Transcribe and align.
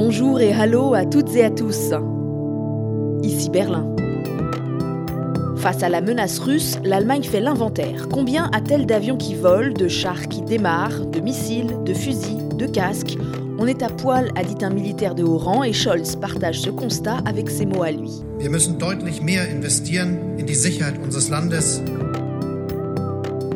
Bonjour 0.00 0.40
et 0.40 0.52
hallo 0.52 0.94
à 0.94 1.04
toutes 1.04 1.34
et 1.34 1.42
à 1.42 1.50
tous. 1.50 1.90
Ici 3.24 3.50
Berlin. 3.50 3.96
Face 5.56 5.82
à 5.82 5.88
la 5.88 6.00
menace 6.00 6.38
russe, 6.38 6.78
l'Allemagne 6.84 7.24
fait 7.24 7.40
l'inventaire. 7.40 8.06
Combien 8.08 8.48
a-t-elle 8.52 8.86
d'avions 8.86 9.16
qui 9.16 9.34
volent, 9.34 9.72
de 9.72 9.88
chars 9.88 10.28
qui 10.28 10.42
démarrent, 10.42 11.04
de 11.06 11.18
missiles, 11.18 11.78
de 11.84 11.92
fusils, 11.92 12.46
de 12.56 12.66
casques? 12.66 13.18
On 13.58 13.66
est 13.66 13.82
à 13.82 13.88
poil, 13.88 14.30
a 14.36 14.44
dit 14.44 14.64
un 14.64 14.70
militaire 14.70 15.16
de 15.16 15.24
haut 15.24 15.36
rang, 15.36 15.64
et 15.64 15.72
Scholz 15.72 16.14
partage 16.14 16.60
ce 16.60 16.70
constat 16.70 17.16
avec 17.26 17.50
ses 17.50 17.66
mots 17.66 17.82
à 17.82 17.90
lui. 17.90 18.22
Deutlich 18.78 19.20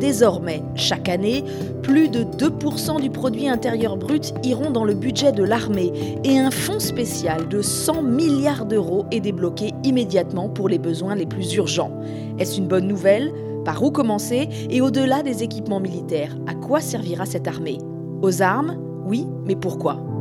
Désormais, 0.02 0.64
chaque 0.74 1.08
année, 1.08 1.44
plus 1.84 2.08
de 2.08 2.24
2% 2.24 3.00
du 3.00 3.08
produit 3.08 3.48
intérieur 3.48 3.96
brut 3.96 4.34
iront 4.42 4.72
dans 4.72 4.84
le 4.84 4.94
budget 4.94 5.30
de 5.30 5.44
l'armée 5.44 5.92
et 6.24 6.40
un 6.40 6.50
fonds 6.50 6.80
spécial 6.80 7.46
de 7.46 7.62
100 7.62 8.02
milliards 8.02 8.66
d'euros 8.66 9.04
est 9.12 9.20
débloqué 9.20 9.70
immédiatement 9.84 10.48
pour 10.48 10.68
les 10.68 10.80
besoins 10.80 11.14
les 11.14 11.24
plus 11.24 11.54
urgents. 11.54 11.92
Est-ce 12.40 12.58
une 12.58 12.66
bonne 12.66 12.88
nouvelle? 12.88 13.32
Par 13.64 13.80
où 13.80 13.92
commencer? 13.92 14.48
Et 14.70 14.80
au-delà 14.80 15.22
des 15.22 15.44
équipements 15.44 15.78
militaires, 15.78 16.36
à 16.48 16.54
quoi 16.54 16.80
servira 16.80 17.24
cette 17.24 17.46
armée? 17.46 17.78
Aux 18.22 18.42
armes? 18.42 18.76
Oui, 19.06 19.24
mais 19.46 19.54
pourquoi? 19.54 20.11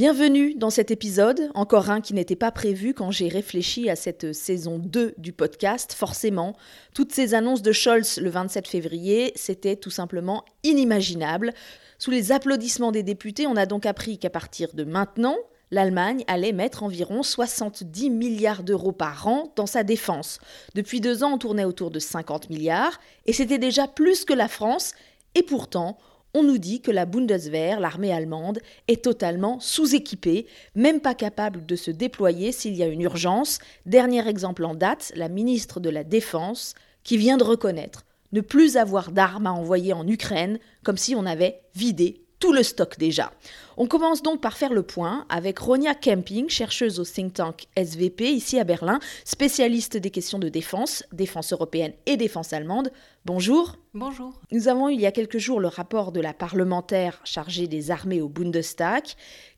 Bienvenue 0.00 0.54
dans 0.54 0.70
cet 0.70 0.90
épisode, 0.90 1.50
encore 1.54 1.90
un 1.90 2.00
qui 2.00 2.14
n'était 2.14 2.34
pas 2.34 2.50
prévu 2.50 2.94
quand 2.94 3.10
j'ai 3.10 3.28
réfléchi 3.28 3.90
à 3.90 3.96
cette 3.96 4.32
saison 4.32 4.78
2 4.78 5.12
du 5.18 5.34
podcast. 5.34 5.92
Forcément, 5.92 6.56
toutes 6.94 7.12
ces 7.12 7.34
annonces 7.34 7.60
de 7.60 7.70
Scholz 7.70 8.16
le 8.16 8.30
27 8.30 8.66
février, 8.66 9.30
c'était 9.36 9.76
tout 9.76 9.90
simplement 9.90 10.46
inimaginable. 10.62 11.52
Sous 11.98 12.10
les 12.10 12.32
applaudissements 12.32 12.92
des 12.92 13.02
députés, 13.02 13.46
on 13.46 13.56
a 13.56 13.66
donc 13.66 13.84
appris 13.84 14.16
qu'à 14.16 14.30
partir 14.30 14.72
de 14.72 14.84
maintenant, 14.84 15.36
l'Allemagne 15.70 16.24
allait 16.28 16.52
mettre 16.52 16.82
environ 16.82 17.22
70 17.22 18.08
milliards 18.08 18.62
d'euros 18.62 18.92
par 18.92 19.28
an 19.28 19.52
dans 19.54 19.66
sa 19.66 19.82
défense. 19.82 20.38
Depuis 20.74 21.02
deux 21.02 21.22
ans, 21.22 21.34
on 21.34 21.38
tournait 21.38 21.64
autour 21.64 21.90
de 21.90 21.98
50 21.98 22.48
milliards, 22.48 22.98
et 23.26 23.34
c'était 23.34 23.58
déjà 23.58 23.86
plus 23.86 24.24
que 24.24 24.32
la 24.32 24.48
France, 24.48 24.94
et 25.34 25.42
pourtant, 25.42 25.98
on 26.34 26.42
nous 26.42 26.58
dit 26.58 26.80
que 26.80 26.90
la 26.90 27.06
Bundeswehr, 27.06 27.80
l'armée 27.80 28.12
allemande, 28.12 28.60
est 28.88 29.04
totalement 29.04 29.58
sous-équipée, 29.60 30.46
même 30.74 31.00
pas 31.00 31.14
capable 31.14 31.66
de 31.66 31.76
se 31.76 31.90
déployer 31.90 32.52
s'il 32.52 32.74
y 32.74 32.82
a 32.82 32.86
une 32.86 33.02
urgence. 33.02 33.58
Dernier 33.86 34.26
exemple 34.28 34.64
en 34.64 34.74
date, 34.74 35.12
la 35.16 35.28
ministre 35.28 35.80
de 35.80 35.90
la 35.90 36.04
Défense, 36.04 36.74
qui 37.02 37.16
vient 37.16 37.36
de 37.36 37.44
reconnaître 37.44 38.04
ne 38.32 38.40
plus 38.40 38.76
avoir 38.76 39.10
d'armes 39.10 39.46
à 39.46 39.52
envoyer 39.52 39.92
en 39.92 40.06
Ukraine, 40.06 40.58
comme 40.84 40.96
si 40.96 41.14
on 41.14 41.26
avait 41.26 41.62
vidé 41.74 42.22
tout 42.40 42.52
le 42.52 42.62
stock 42.62 42.98
déjà. 42.98 43.32
On 43.76 43.86
commence 43.86 44.22
donc 44.22 44.40
par 44.40 44.56
faire 44.56 44.72
le 44.72 44.82
point 44.82 45.26
avec 45.28 45.58
Ronia 45.58 45.94
Camping, 45.94 46.48
chercheuse 46.48 46.98
au 46.98 47.04
think 47.04 47.34
tank 47.34 47.66
SVP 47.76 48.32
ici 48.32 48.58
à 48.58 48.64
Berlin, 48.64 48.98
spécialiste 49.24 49.96
des 49.96 50.10
questions 50.10 50.38
de 50.38 50.48
défense, 50.48 51.04
défense 51.12 51.52
européenne 51.52 51.92
et 52.06 52.16
défense 52.16 52.52
allemande. 52.52 52.90
Bonjour. 53.26 53.76
Bonjour. 53.94 54.32
Nous 54.50 54.68
avons 54.68 54.88
eu 54.88 54.94
il 54.94 55.00
y 55.00 55.06
a 55.06 55.12
quelques 55.12 55.38
jours 55.38 55.60
le 55.60 55.68
rapport 55.68 56.10
de 56.12 56.20
la 56.20 56.32
parlementaire 56.32 57.20
chargée 57.24 57.68
des 57.68 57.90
armées 57.90 58.22
au 58.22 58.28
Bundestag 58.28 59.04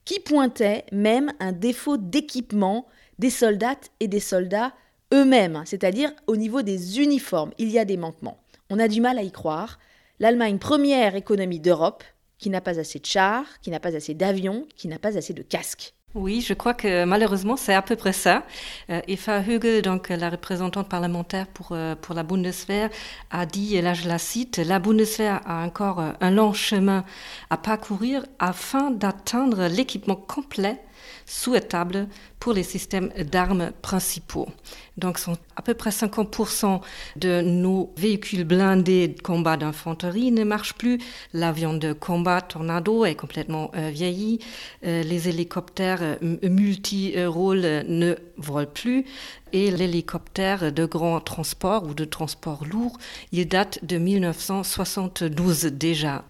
qui 0.04 0.18
pointait 0.20 0.84
même 0.92 1.32
un 1.40 1.52
défaut 1.52 1.96
d'équipement 1.96 2.86
des 3.18 3.30
soldats 3.30 3.78
et 4.00 4.08
des 4.08 4.20
soldats 4.20 4.72
eux-mêmes, 5.14 5.62
c'est-à-dire 5.66 6.12
au 6.26 6.36
niveau 6.36 6.62
des 6.62 7.00
uniformes. 7.00 7.52
Il 7.58 7.68
y 7.70 7.78
a 7.78 7.84
des 7.84 7.96
manquements. 7.96 8.38
On 8.70 8.78
a 8.78 8.88
du 8.88 9.00
mal 9.00 9.18
à 9.18 9.22
y 9.22 9.30
croire. 9.30 9.78
L'Allemagne, 10.18 10.58
première 10.58 11.14
économie 11.14 11.60
d'Europe, 11.60 12.04
qui 12.42 12.50
n'a 12.50 12.60
pas 12.60 12.80
assez 12.80 12.98
de 12.98 13.06
chars, 13.06 13.46
qui 13.62 13.70
n'a 13.70 13.78
pas 13.78 13.94
assez 13.94 14.14
d'avions, 14.14 14.66
qui 14.76 14.88
n'a 14.88 14.98
pas 14.98 15.16
assez 15.16 15.32
de 15.32 15.42
casques. 15.42 15.94
Oui, 16.14 16.44
je 16.46 16.54
crois 16.54 16.74
que 16.74 17.04
malheureusement, 17.04 17.56
c'est 17.56 17.72
à 17.72 17.80
peu 17.80 17.94
près 17.94 18.12
ça. 18.12 18.42
Euh, 18.90 19.00
Eva 19.06 19.40
Hügel, 19.40 19.80
donc 19.80 20.08
la 20.08 20.28
représentante 20.28 20.88
parlementaire 20.88 21.46
pour, 21.46 21.68
euh, 21.70 21.94
pour 21.94 22.16
la 22.16 22.24
Bundeswehr, 22.24 22.90
a 23.30 23.46
dit, 23.46 23.76
et 23.76 23.80
là 23.80 23.94
je 23.94 24.08
la 24.08 24.18
cite, 24.18 24.58
la 24.58 24.80
Bundeswehr 24.80 25.40
a 25.46 25.64
encore 25.64 26.02
un 26.20 26.30
long 26.32 26.52
chemin 26.52 27.04
à 27.48 27.56
parcourir 27.56 28.26
afin 28.40 28.90
d'atteindre 28.90 29.68
l'équipement 29.68 30.16
complet 30.16 30.82
souhaitable 31.26 32.08
pour 32.38 32.52
les 32.52 32.62
systèmes 32.62 33.10
d'armes 33.30 33.70
principaux. 33.82 34.48
Donc, 34.96 35.18
sont 35.18 35.36
à 35.56 35.62
peu 35.62 35.74
près 35.74 35.90
50% 35.90 36.80
de 37.16 37.40
nos 37.40 37.92
véhicules 37.96 38.44
blindés 38.44 39.08
de 39.08 39.20
combat 39.20 39.56
d'infanterie 39.56 40.32
ne 40.32 40.44
marchent 40.44 40.74
plus. 40.74 40.98
L'avion 41.32 41.74
de 41.74 41.92
combat 41.92 42.40
Tornado 42.40 43.04
est 43.04 43.14
complètement 43.14 43.70
euh, 43.74 43.90
vieilli. 43.90 44.40
Euh, 44.84 45.02
les 45.02 45.28
hélicoptères 45.28 46.02
euh, 46.02 46.16
multi-rôles 46.42 47.84
ne 47.88 48.16
volent 48.36 48.70
plus. 48.72 49.04
Et 49.52 49.70
l'hélicoptère 49.70 50.72
de 50.72 50.84
grand 50.84 51.20
transport 51.20 51.84
ou 51.84 51.94
de 51.94 52.04
transport 52.04 52.64
lourd, 52.64 52.98
il 53.32 53.46
date 53.46 53.84
de 53.84 53.98
1972 53.98 55.64
déjà. 55.64 56.24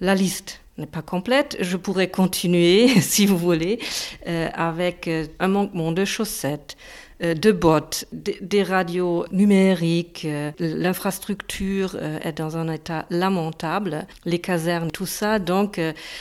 La 0.00 0.14
liste 0.14 0.61
n'est 0.78 0.86
pas 0.86 1.02
complète. 1.02 1.56
Je 1.60 1.76
pourrais 1.76 2.08
continuer, 2.08 2.88
si 3.00 3.26
vous 3.26 3.38
voulez, 3.38 3.78
euh, 4.26 4.48
avec 4.54 5.08
euh, 5.08 5.26
un 5.38 5.48
manquement 5.48 5.92
de 5.92 6.04
chaussettes, 6.04 6.76
euh, 7.22 7.34
de 7.34 7.52
bottes, 7.52 8.06
des 8.12 8.62
radios 8.62 9.26
numériques. 9.30 10.26
L'infrastructure 10.58 11.96
est 11.96 12.32
dans 12.32 12.56
un 12.56 12.72
état 12.72 13.06
lamentable, 13.10 14.06
les 14.24 14.38
casernes, 14.38 14.90
tout 14.90 15.06
ça. 15.06 15.38
Donc, 15.38 15.80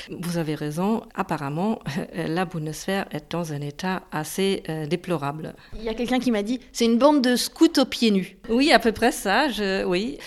vous 0.09 0.37
avez 0.37 0.55
raison, 0.55 1.03
apparemment, 1.15 1.79
la 2.15 2.45
Bundeswehr 2.45 3.05
est 3.11 3.31
dans 3.31 3.53
un 3.53 3.61
état 3.61 4.03
assez 4.11 4.63
déplorable. 4.89 5.55
Il 5.75 5.83
y 5.83 5.89
a 5.89 5.93
quelqu'un 5.93 6.19
qui 6.19 6.31
m'a 6.31 6.43
dit, 6.43 6.59
c'est 6.71 6.85
une 6.85 6.97
bande 6.97 7.23
de 7.23 7.35
scouts 7.35 7.79
aux 7.79 7.85
pieds 7.85 8.11
nus. 8.11 8.37
Oui, 8.49 8.71
à 8.71 8.79
peu 8.79 8.91
près 8.91 9.11
ça, 9.11 9.49
je, 9.49 9.83
oui. 9.85 10.19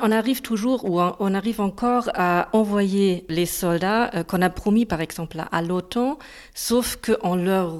On 0.00 0.10
arrive 0.10 0.42
toujours 0.42 0.84
ou 0.84 1.00
on 1.00 1.34
arrive 1.34 1.60
encore 1.60 2.10
à 2.14 2.48
envoyer 2.52 3.24
les 3.28 3.46
soldats 3.46 4.10
euh, 4.14 4.24
qu'on 4.24 4.42
a 4.42 4.50
promis 4.50 4.84
par 4.84 5.00
exemple 5.00 5.40
à 5.52 5.62
l'OTAN, 5.62 6.18
sauf 6.54 6.96
qu'on 6.96 7.36
leur 7.36 7.72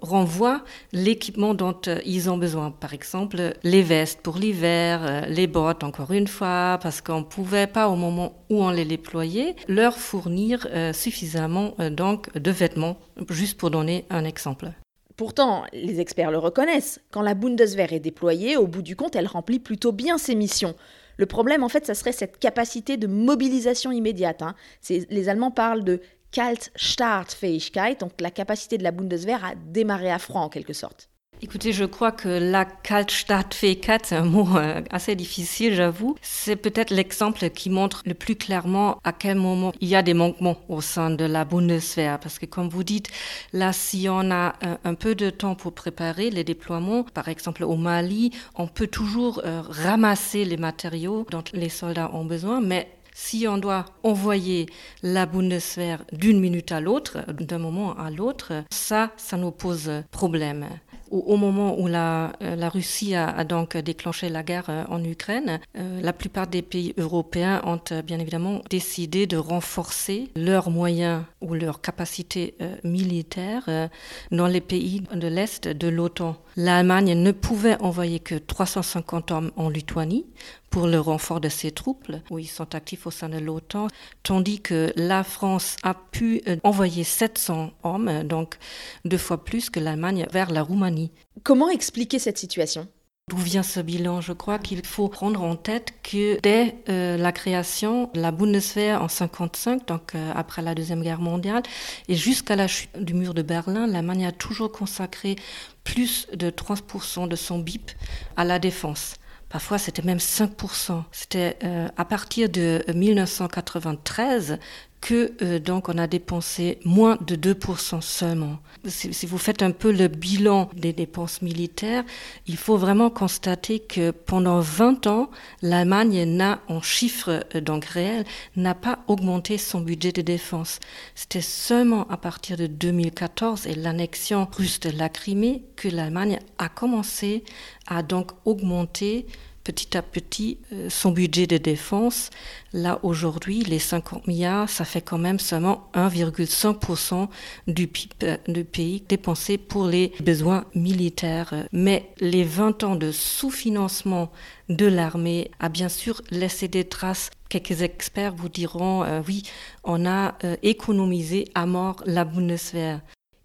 renvoie 0.00 0.62
l'équipement 0.92 1.52
dont 1.52 1.76
euh, 1.88 2.00
ils 2.06 2.30
ont 2.30 2.38
besoin. 2.38 2.70
Par 2.70 2.94
exemple, 2.94 3.52
les 3.64 3.82
vestes 3.82 4.22
pour 4.22 4.38
l'hiver, 4.38 5.00
euh, 5.02 5.20
les 5.26 5.46
bottes 5.46 5.84
encore 5.84 6.12
une 6.12 6.28
fois, 6.28 6.78
parce 6.80 7.02
qu'on 7.02 7.18
ne 7.18 7.24
pouvait 7.24 7.66
pas 7.66 7.88
au 7.88 7.96
moment 7.96 8.32
où 8.48 8.62
on 8.62 8.70
les 8.70 8.86
déployait 8.86 9.54
leur 9.66 9.98
fournir 9.98 10.66
suffisamment 10.94 11.74
donc 11.90 12.32
de 12.36 12.50
vêtements, 12.50 12.96
juste 13.28 13.58
pour 13.58 13.70
donner 13.70 14.06
un 14.10 14.24
exemple. 14.24 14.70
Pourtant, 15.16 15.64
les 15.72 16.00
experts 16.00 16.30
le 16.30 16.38
reconnaissent, 16.38 17.00
quand 17.10 17.22
la 17.22 17.34
Bundeswehr 17.34 17.92
est 17.92 18.00
déployée, 18.00 18.56
au 18.56 18.66
bout 18.66 18.82
du 18.82 18.96
compte, 18.96 19.16
elle 19.16 19.26
remplit 19.26 19.58
plutôt 19.58 19.92
bien 19.92 20.16
ses 20.16 20.34
missions. 20.34 20.74
Le 21.18 21.26
problème, 21.26 21.62
en 21.62 21.68
fait, 21.68 21.84
ça 21.84 21.94
serait 21.94 22.12
cette 22.12 22.38
capacité 22.38 22.96
de 22.96 23.06
mobilisation 23.06 23.92
immédiate. 23.92 24.40
Hein. 24.42 24.54
Les 24.88 25.28
Allemands 25.28 25.50
parlent 25.50 25.84
de 25.84 26.00
Kaltstartfähigkeit, 26.30 27.96
donc 28.00 28.12
la 28.20 28.30
capacité 28.30 28.78
de 28.78 28.84
la 28.84 28.92
Bundeswehr 28.92 29.44
à 29.44 29.54
démarrer 29.54 30.10
à 30.10 30.18
froid 30.18 30.42
en 30.42 30.48
quelque 30.48 30.72
sorte. 30.72 31.10
Écoutez, 31.40 31.72
je 31.72 31.84
crois 31.84 32.10
que 32.10 32.28
la 32.28 32.64
Kaltstadtfähigkeit, 32.64 34.00
c'est 34.02 34.16
un 34.16 34.24
mot 34.24 34.56
euh, 34.56 34.82
assez 34.90 35.14
difficile, 35.14 35.72
j'avoue. 35.72 36.16
C'est 36.20 36.56
peut-être 36.56 36.90
l'exemple 36.90 37.48
qui 37.50 37.70
montre 37.70 38.02
le 38.06 38.14
plus 38.14 38.34
clairement 38.34 38.98
à 39.04 39.12
quel 39.12 39.36
moment 39.36 39.72
il 39.80 39.86
y 39.86 39.94
a 39.94 40.02
des 40.02 40.14
manquements 40.14 40.56
au 40.68 40.80
sein 40.80 41.10
de 41.10 41.24
la 41.24 41.44
Bundeswehr. 41.44 42.18
Parce 42.18 42.40
que 42.40 42.46
comme 42.46 42.68
vous 42.68 42.82
dites, 42.82 43.08
là, 43.52 43.72
si 43.72 44.08
on 44.10 44.32
a 44.32 44.56
euh, 44.64 44.76
un, 44.82 44.94
peu 44.94 45.14
de 45.14 45.30
temps 45.30 45.54
pour 45.54 45.72
préparer 45.72 46.30
les 46.30 46.42
déploiements, 46.42 47.04
par 47.04 47.28
exemple 47.28 47.62
au 47.62 47.76
Mali, 47.76 48.32
on 48.56 48.66
peut 48.66 48.88
toujours 48.88 49.40
euh, 49.44 49.62
ramasser 49.68 50.44
les 50.44 50.56
matériaux 50.56 51.24
dont 51.30 51.44
les 51.52 51.68
soldats 51.68 52.10
ont 52.14 52.24
besoin, 52.24 52.60
mais 52.60 52.90
si 53.14 53.46
on 53.48 53.58
doit 53.58 53.84
envoyer 54.02 54.66
la 55.04 55.26
Bundeswehr 55.26 56.04
d'une 56.12 56.40
minute 56.40 56.72
à 56.72 56.80
l'autre, 56.80 57.18
d'un 57.32 57.58
moment 57.58 57.96
à 57.96 58.10
l'autre, 58.10 58.64
ça, 58.70 59.12
ça 59.16 59.36
nous 59.36 59.52
pose 59.52 59.90
problème 60.10 60.66
au, 61.10 61.36
moment 61.36 61.78
où 61.78 61.86
la, 61.86 62.32
euh, 62.42 62.56
la 62.56 62.68
Russie 62.68 63.14
a, 63.14 63.28
a, 63.28 63.44
donc 63.44 63.76
déclenché 63.76 64.28
la 64.28 64.42
guerre 64.42 64.66
euh, 64.68 64.84
en 64.88 65.02
Ukraine, 65.04 65.60
euh, 65.76 66.00
la 66.00 66.12
plupart 66.12 66.46
des 66.46 66.62
pays 66.62 66.94
européens 66.98 67.60
ont 67.64 67.80
bien 68.04 68.18
évidemment 68.18 68.62
décidé 68.70 69.26
de 69.26 69.36
renforcer 69.36 70.28
leurs 70.36 70.70
moyens 70.70 71.22
ou 71.40 71.54
leurs 71.54 71.80
capacités 71.80 72.54
militaires 72.84 73.88
dans 74.30 74.46
les 74.46 74.60
pays 74.60 75.02
de 75.14 75.28
l'Est 75.28 75.68
de 75.68 75.88
l'OTAN. 75.88 76.36
L'Allemagne 76.60 77.14
ne 77.14 77.30
pouvait 77.30 77.80
envoyer 77.80 78.18
que 78.18 78.34
350 78.34 79.30
hommes 79.30 79.52
en 79.54 79.68
Lituanie 79.68 80.26
pour 80.70 80.88
le 80.88 80.98
renfort 80.98 81.40
de 81.40 81.48
ses 81.48 81.70
troupes, 81.70 82.10
où 82.30 82.40
ils 82.40 82.48
sont 82.48 82.74
actifs 82.74 83.06
au 83.06 83.12
sein 83.12 83.28
de 83.28 83.38
l'OTAN, 83.38 83.86
tandis 84.24 84.60
que 84.60 84.92
la 84.96 85.22
France 85.22 85.76
a 85.84 85.94
pu 85.94 86.42
euh, 86.48 86.56
envoyer 86.64 87.04
700 87.04 87.70
hommes, 87.84 88.24
donc 88.24 88.58
deux 89.04 89.18
fois 89.18 89.44
plus 89.44 89.70
que 89.70 89.78
l'Allemagne, 89.78 90.26
vers 90.32 90.50
la 90.50 90.62
Roumanie. 90.64 91.12
Comment 91.44 91.70
expliquer 91.70 92.18
cette 92.18 92.38
situation? 92.38 92.88
D'où 93.28 93.36
vient 93.36 93.62
ce 93.62 93.80
bilan? 93.80 94.22
Je 94.22 94.32
crois 94.32 94.58
qu'il 94.58 94.86
faut 94.86 95.08
prendre 95.08 95.42
en 95.42 95.54
tête 95.54 95.92
que 96.02 96.40
dès 96.40 96.76
euh, 96.88 97.18
la 97.18 97.30
création, 97.30 98.10
la 98.14 98.30
Bundeswehr 98.30 99.02
en 99.02 99.08
55, 99.08 99.86
donc 99.86 100.14
euh, 100.14 100.32
après 100.34 100.62
la 100.62 100.74
Deuxième 100.74 101.02
Guerre 101.02 101.20
mondiale, 101.20 101.62
et 102.08 102.14
jusqu'à 102.14 102.56
la 102.56 102.66
chute 102.66 102.96
du 102.98 103.12
mur 103.12 103.34
de 103.34 103.42
Berlin, 103.42 103.86
l'Allemagne 103.86 104.24
a 104.24 104.32
toujours 104.32 104.72
consacré 104.72 105.36
plus 105.84 106.26
de 106.32 106.48
30% 106.48 107.28
de 107.28 107.36
son 107.36 107.58
BIP 107.58 107.90
à 108.38 108.44
la 108.44 108.58
défense. 108.58 109.16
Parfois, 109.50 109.76
c'était 109.78 110.02
même 110.02 110.18
5%. 110.18 111.02
C'était 111.12 111.58
euh, 111.64 111.88
à 111.96 112.04
partir 112.06 112.48
de 112.48 112.82
1993 112.94 114.58
que 115.00 115.32
euh, 115.42 115.58
donc 115.58 115.88
on 115.88 115.98
a 115.98 116.06
dépensé 116.06 116.78
moins 116.84 117.18
de 117.26 117.36
2% 117.36 118.00
seulement. 118.00 118.58
Si, 118.84 119.12
si, 119.12 119.26
vous 119.26 119.38
faites 119.38 119.62
un 119.62 119.70
peu 119.70 119.92
le 119.92 120.08
bilan 120.08 120.70
des 120.76 120.92
dépenses 120.92 121.42
militaires, 121.42 122.04
il 122.46 122.56
faut 122.56 122.76
vraiment 122.76 123.10
constater 123.10 123.80
que 123.80 124.10
pendant 124.10 124.60
20 124.60 125.06
ans, 125.06 125.30
l'Allemagne 125.62 126.24
n'a, 126.24 126.60
en 126.68 126.80
chiffres 126.80 127.44
euh, 127.54 127.60
donc 127.60 127.84
réels, 127.84 128.24
n'a 128.56 128.74
pas 128.74 129.00
augmenté 129.06 129.58
son 129.58 129.80
budget 129.80 130.12
de 130.12 130.22
défense. 130.22 130.80
C'était 131.14 131.40
seulement 131.40 132.08
à 132.08 132.16
partir 132.16 132.56
de 132.56 132.66
2014 132.66 133.66
et 133.66 133.74
l'annexion 133.74 134.48
russe 134.56 134.80
de 134.80 134.90
la 134.90 135.08
Crimée 135.08 135.62
que 135.76 135.88
l'Allemagne 135.88 136.38
a 136.58 136.68
commencé 136.68 137.44
à 137.86 138.02
donc 138.02 138.32
augmenter 138.44 139.26
petit 139.68 139.98
à 139.98 140.02
petit 140.02 140.56
euh, 140.72 140.88
son 140.88 141.10
budget 141.10 141.46
de 141.46 141.58
défense. 141.58 142.30
Là, 142.72 143.00
aujourd'hui, 143.02 143.60
les 143.64 143.78
50 143.78 144.26
milliards, 144.26 144.70
ça 144.70 144.86
fait 144.86 145.02
quand 145.02 145.18
même 145.18 145.38
seulement 145.38 145.90
1,5% 145.92 147.28
du 147.66 147.86
PIB 147.86 148.14
euh, 148.22 148.38
du 148.48 148.64
pays 148.64 149.04
dépensé 149.06 149.58
pour 149.58 149.86
les 149.86 150.14
besoins 150.20 150.64
militaires. 150.74 151.52
Mais 151.72 152.10
les 152.18 152.44
20 152.44 152.82
ans 152.82 152.96
de 152.96 153.12
sous-financement 153.12 154.32
de 154.70 154.86
l'armée 154.86 155.50
a 155.60 155.68
bien 155.68 155.90
sûr 155.90 156.22
laissé 156.30 156.66
des 156.66 156.84
traces. 156.84 157.28
Quelques 157.50 157.82
experts 157.82 158.34
vous 158.34 158.48
diront, 158.48 159.04
euh, 159.04 159.20
oui, 159.28 159.42
on 159.84 160.06
a 160.06 160.34
économisé 160.62 161.44
à 161.54 161.66
mort 161.66 162.02
la 162.06 162.24
Bundeswehr. 162.24 163.00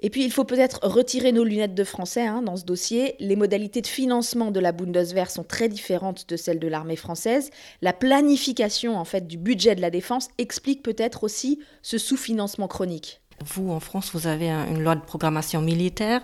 Et 0.05 0.09
puis, 0.09 0.25
il 0.25 0.31
faut 0.31 0.43
peut-être 0.43 0.81
retirer 0.83 1.31
nos 1.31 1.45
lunettes 1.45 1.75
de 1.75 1.83
français 1.85 2.27
hein, 2.27 2.41
dans 2.41 2.57
ce 2.57 2.65
dossier. 2.65 3.15
Les 3.19 3.37
modalités 3.37 3.81
de 3.81 3.87
financement 3.87 4.51
de 4.51 4.59
la 4.59 4.73
Bundeswehr 4.73 5.31
sont 5.31 5.45
très 5.45 5.69
différentes 5.69 6.27
de 6.27 6.35
celles 6.35 6.59
de 6.59 6.67
l'armée 6.67 6.97
française. 6.97 7.49
La 7.81 7.93
planification 7.93 8.97
en 8.97 9.05
fait 9.05 9.27
du 9.27 9.37
budget 9.37 9.75
de 9.75 9.81
la 9.81 9.89
défense 9.89 10.27
explique 10.37 10.83
peut-être 10.83 11.23
aussi 11.23 11.59
ce 11.81 11.97
sous-financement 11.97 12.67
chronique. 12.67 13.21
Vous, 13.45 13.71
en 13.71 13.79
France, 13.79 14.11
vous 14.13 14.27
avez 14.27 14.49
une 14.49 14.83
loi 14.83 14.95
de 14.95 15.01
programmation 15.01 15.61
militaire. 15.61 16.21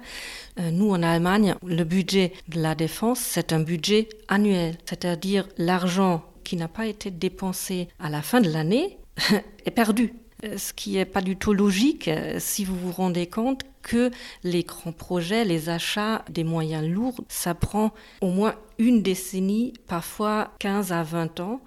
Euh, 0.60 0.72
nous, 0.72 0.92
en 0.92 1.02
Allemagne, 1.02 1.56
le 1.66 1.84
budget 1.86 2.34
de 2.50 2.62
la 2.62 2.76
défense, 2.76 3.20
c'est 3.20 3.54
un 3.54 3.62
budget 3.62 4.10
annuel, 4.28 4.78
c'est-à-dire 4.86 5.48
l'argent 5.58 6.24
qui 6.44 6.58
n'a 6.58 6.68
pas 6.68 6.86
été 6.86 7.12
dépensé 7.12 7.88
à 8.00 8.10
la 8.10 8.22
fin 8.22 8.42
de 8.42 8.50
l'année 8.50 8.98
est 9.66 9.72
perdu. 9.72 10.14
Euh, 10.46 10.58
ce 10.58 10.74
qui 10.74 10.94
n'est 10.94 11.06
pas 11.06 11.22
du 11.22 11.36
tout 11.36 11.54
logique 11.54 12.08
euh, 12.08 12.38
si 12.40 12.64
vous 12.64 12.76
vous 12.76 12.92
rendez 12.92 13.28
compte 13.28 13.64
que 13.82 14.12
les 14.44 14.64
grands 14.64 14.92
projets, 14.92 15.44
les 15.44 15.70
achats 15.70 16.24
des 16.30 16.44
moyens 16.44 16.88
lourds, 16.88 17.20
ça 17.28 17.54
prend 17.54 17.92
au 18.22 18.30
moins 18.30 18.56
une 18.78 19.02
décennie, 19.02 19.74
parfois 19.88 20.54
15 20.60 20.92
à 20.92 21.04
20 21.04 21.40
ans. 21.40 21.62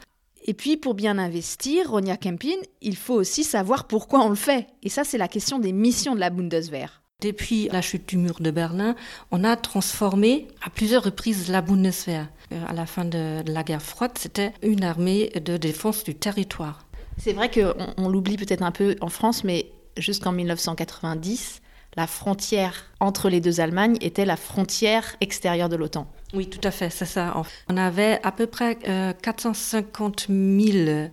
Et 0.44 0.54
puis, 0.54 0.76
pour 0.76 0.94
bien 0.94 1.18
investir, 1.18 1.90
Ronia 1.90 2.16
Kempin, 2.16 2.56
il 2.80 2.96
faut 2.96 3.14
aussi 3.14 3.44
savoir 3.44 3.86
pourquoi 3.86 4.24
on 4.24 4.28
le 4.28 4.34
fait. 4.34 4.66
Et 4.82 4.88
ça, 4.88 5.04
c'est 5.04 5.18
la 5.18 5.28
question 5.28 5.58
des 5.58 5.72
missions 5.72 6.14
de 6.14 6.20
la 6.20 6.30
Bundeswehr. 6.30 7.02
Depuis 7.20 7.68
la 7.70 7.82
chute 7.82 8.08
du 8.08 8.16
mur 8.16 8.40
de 8.40 8.50
Berlin, 8.50 8.96
on 9.30 9.44
a 9.44 9.54
transformé 9.54 10.48
à 10.60 10.70
plusieurs 10.70 11.04
reprises 11.04 11.48
la 11.48 11.62
Bundeswehr. 11.62 12.26
Euh, 12.50 12.60
à 12.66 12.72
la 12.72 12.86
fin 12.86 13.04
de 13.04 13.42
la 13.46 13.62
guerre 13.62 13.82
froide, 13.82 14.12
c'était 14.18 14.52
une 14.62 14.82
armée 14.82 15.28
de 15.28 15.56
défense 15.56 16.02
du 16.02 16.16
territoire. 16.16 16.84
C'est 17.24 17.34
vrai 17.34 17.52
qu'on 17.52 17.72
on, 17.98 18.08
l'oublie 18.08 18.36
peut-être 18.36 18.64
un 18.64 18.72
peu 18.72 18.96
en 19.00 19.08
France, 19.08 19.44
mais 19.44 19.70
jusqu'en 19.96 20.32
1990, 20.32 21.62
la 21.94 22.08
frontière 22.08 22.86
entre 22.98 23.28
les 23.28 23.40
deux 23.40 23.60
Allemagnes 23.60 23.96
était 24.00 24.24
la 24.24 24.34
frontière 24.36 25.14
extérieure 25.20 25.68
de 25.68 25.76
l'OTAN. 25.76 26.08
Oui, 26.34 26.48
tout 26.48 26.66
à 26.66 26.72
fait, 26.72 26.90
c'est 26.90 27.04
ça. 27.04 27.40
On 27.68 27.76
avait 27.76 28.18
à 28.24 28.32
peu 28.32 28.48
près 28.48 28.76
euh, 28.88 29.12
450 29.12 30.26
000 30.30 30.88
euh, 30.88 31.08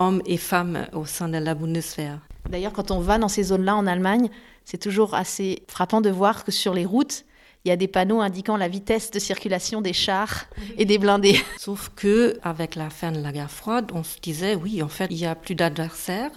hommes 0.00 0.20
et 0.26 0.36
femmes 0.36 0.88
au 0.94 1.06
sein 1.06 1.28
de 1.28 1.38
la 1.38 1.54
Bundeswehr. 1.54 2.18
D'ailleurs, 2.50 2.72
quand 2.72 2.90
on 2.90 2.98
va 2.98 3.18
dans 3.18 3.28
ces 3.28 3.44
zones-là 3.44 3.76
en 3.76 3.86
Allemagne, 3.86 4.30
c'est 4.64 4.78
toujours 4.78 5.14
assez 5.14 5.62
frappant 5.68 6.00
de 6.00 6.10
voir 6.10 6.42
que 6.42 6.50
sur 6.50 6.74
les 6.74 6.86
routes, 6.86 7.24
il 7.64 7.68
y 7.68 7.72
a 7.72 7.76
des 7.76 7.88
panneaux 7.88 8.20
indiquant 8.20 8.56
la 8.56 8.68
vitesse 8.68 9.10
de 9.10 9.18
circulation 9.18 9.80
des 9.80 9.92
chars 9.92 10.46
et 10.78 10.84
des 10.84 10.98
blindés. 10.98 11.40
Sauf 11.58 11.92
que 11.94 12.38
avec 12.42 12.74
la 12.74 12.90
fin 12.90 13.12
de 13.12 13.20
la 13.20 13.30
guerre 13.30 13.50
froide, 13.50 13.90
on 13.94 14.02
se 14.02 14.18
disait 14.20 14.56
oui, 14.56 14.82
en 14.82 14.88
fait, 14.88 15.06
il 15.10 15.18
y 15.18 15.26
a 15.26 15.34
plus 15.34 15.54
d'adversaires. 15.54 16.32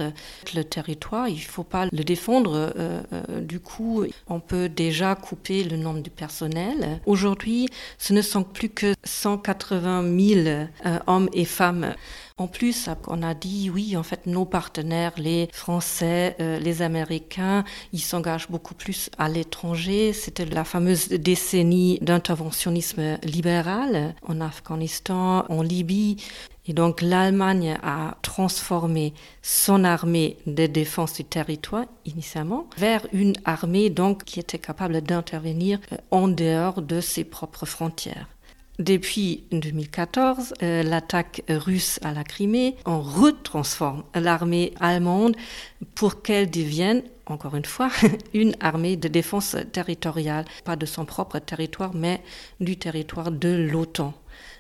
Le 0.54 0.64
territoire, 0.64 1.28
il 1.28 1.42
faut 1.42 1.64
pas 1.64 1.88
le 1.92 2.04
défendre. 2.04 2.74
Euh, 2.76 3.02
euh, 3.14 3.42
du 3.42 3.60
coup, 3.60 4.04
on 4.28 4.40
peut 4.40 4.70
déjà 4.70 5.16
couper 5.16 5.64
le 5.64 5.78
nombre 5.78 6.02
du 6.02 6.12
personnel. 6.12 7.00
Aujourd'hui, 7.06 7.70
ce 7.98 8.14
ne 8.14 8.22
sont 8.22 8.44
plus 8.44 8.70
que 8.70 8.94
180 9.04 10.04
000 10.04 10.40
euh, 10.42 10.66
hommes 11.08 11.30
et 11.34 11.46
femmes 11.46 11.94
en 12.38 12.48
plus, 12.48 12.90
on 13.08 13.24
a 13.24 13.34
dit 13.34 13.70
oui, 13.70 13.96
en 13.96 14.04
fait, 14.04 14.26
nos 14.26 14.44
partenaires, 14.44 15.14
les 15.16 15.48
Français, 15.54 16.36
euh, 16.42 16.60
les 16.60 16.82
Américains, 16.82 17.64
ils 17.94 18.02
s'engagent 18.02 18.50
beaucoup 18.50 18.74
plus 18.74 19.10
à 19.18 19.30
l'étranger. 19.30 20.12
C'était 20.12 20.44
la 20.44 20.66
fameuse 20.66 21.08
décennie 21.08 21.98
d'interventionnisme 22.02 23.20
libéral 23.24 24.16
en 24.28 24.42
Afghanistan, 24.42 25.46
en 25.48 25.62
Libye. 25.62 26.18
Et 26.68 26.74
donc 26.74 27.02
l'Allemagne 27.02 27.78
a 27.82 28.18
transformé 28.22 29.14
son 29.42 29.86
armée 29.86 30.36
de 30.46 30.66
défense 30.66 31.14
du 31.14 31.24
territoire 31.24 31.86
initialement 32.04 32.68
vers 32.78 33.08
une 33.14 33.36
armée 33.46 33.90
donc 33.90 34.26
qui 34.26 34.42
était 34.42 34.60
capable 34.60 35.00
d'intervenir 35.00 35.80
euh, 35.94 35.98
en 36.12 36.28
dehors 36.28 36.82
de 36.82 37.00
ses 37.00 37.24
propres 37.24 37.66
frontières. 37.66 38.28
Depuis 38.80 39.46
2014, 39.54 40.54
euh, 40.62 40.84
l'attaque 40.84 41.44
russe 41.48 41.98
à 42.04 42.12
la 42.12 42.26
Crimée, 42.26 42.76
on 42.86 43.02
retransforme 43.02 44.04
l'armée 44.14 44.74
allemande 44.82 45.38
pour 45.96 46.22
qu'elle 46.22 46.50
devienne, 46.50 47.02
encore 47.26 47.56
une 47.56 47.64
fois, 47.66 47.90
une 48.34 48.54
armée 48.60 48.98
de 48.98 49.08
défense 49.08 49.56
territoriale, 49.72 50.44
pas 50.66 50.76
de 50.76 50.86
son 50.86 51.06
propre 51.06 51.40
territoire, 51.40 51.94
mais 51.94 52.22
du 52.60 52.78
territoire 52.78 53.32
de 53.32 53.50
l'OTAN. 53.50 54.14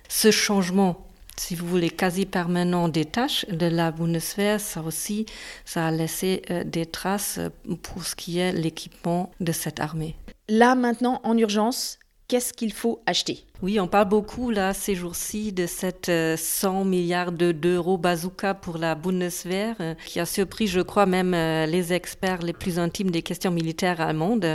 Ce 0.08 0.32
changement 0.32 1.06
si 1.38 1.54
vous 1.54 1.68
voulez, 1.68 1.90
quasi 1.90 2.26
permanent 2.26 2.88
des 2.88 3.04
tâches 3.04 3.45
de 3.50 3.66
la 3.66 3.92
Bundeswehr, 3.92 4.57
ça 4.60 4.81
aussi, 4.81 5.26
ça 5.66 5.88
a 5.88 5.92
laissé 5.92 6.42
euh, 6.50 6.64
des 6.64 6.86
traces 6.86 7.42
pour 7.84 8.06
ce 8.06 8.16
qui 8.16 8.40
est 8.40 8.54
l'équipement 8.54 9.31
de 9.42 9.52
cette 9.52 9.81
armée. 9.81 10.16
Là, 10.48 10.76
maintenant, 10.76 11.19
en 11.24 11.38
urgence, 11.38 12.00
qu'est-ce 12.28 12.54
qu'il 12.54 12.74
faut 12.74 13.02
acheter? 13.06 13.44
Oui, 13.62 13.80
on 13.80 13.88
parle 13.88 14.10
beaucoup 14.10 14.50
là 14.50 14.74
ces 14.74 14.96
jours-ci 14.96 15.52
de 15.52 15.66
cette 15.66 16.06
100 16.06 16.12
euh, 16.12 16.84
milliards 16.84 17.32
d'euros 17.32 17.98
bazooka 17.98 18.54
pour 18.54 18.78
la 18.78 18.96
Bundeswehr, 18.96 19.76
euh, 19.80 19.94
qui 20.06 20.20
a 20.20 20.26
surpris, 20.26 20.68
je 20.68 20.82
crois, 20.82 21.06
même 21.06 21.34
euh, 21.34 21.66
les 21.66 21.94
experts 21.94 22.42
les 22.42 22.54
plus 22.54 22.80
intimes 22.80 23.12
des 23.12 23.22
questions 23.22 23.52
militaires 23.52 24.02
allemandes. 24.02 24.46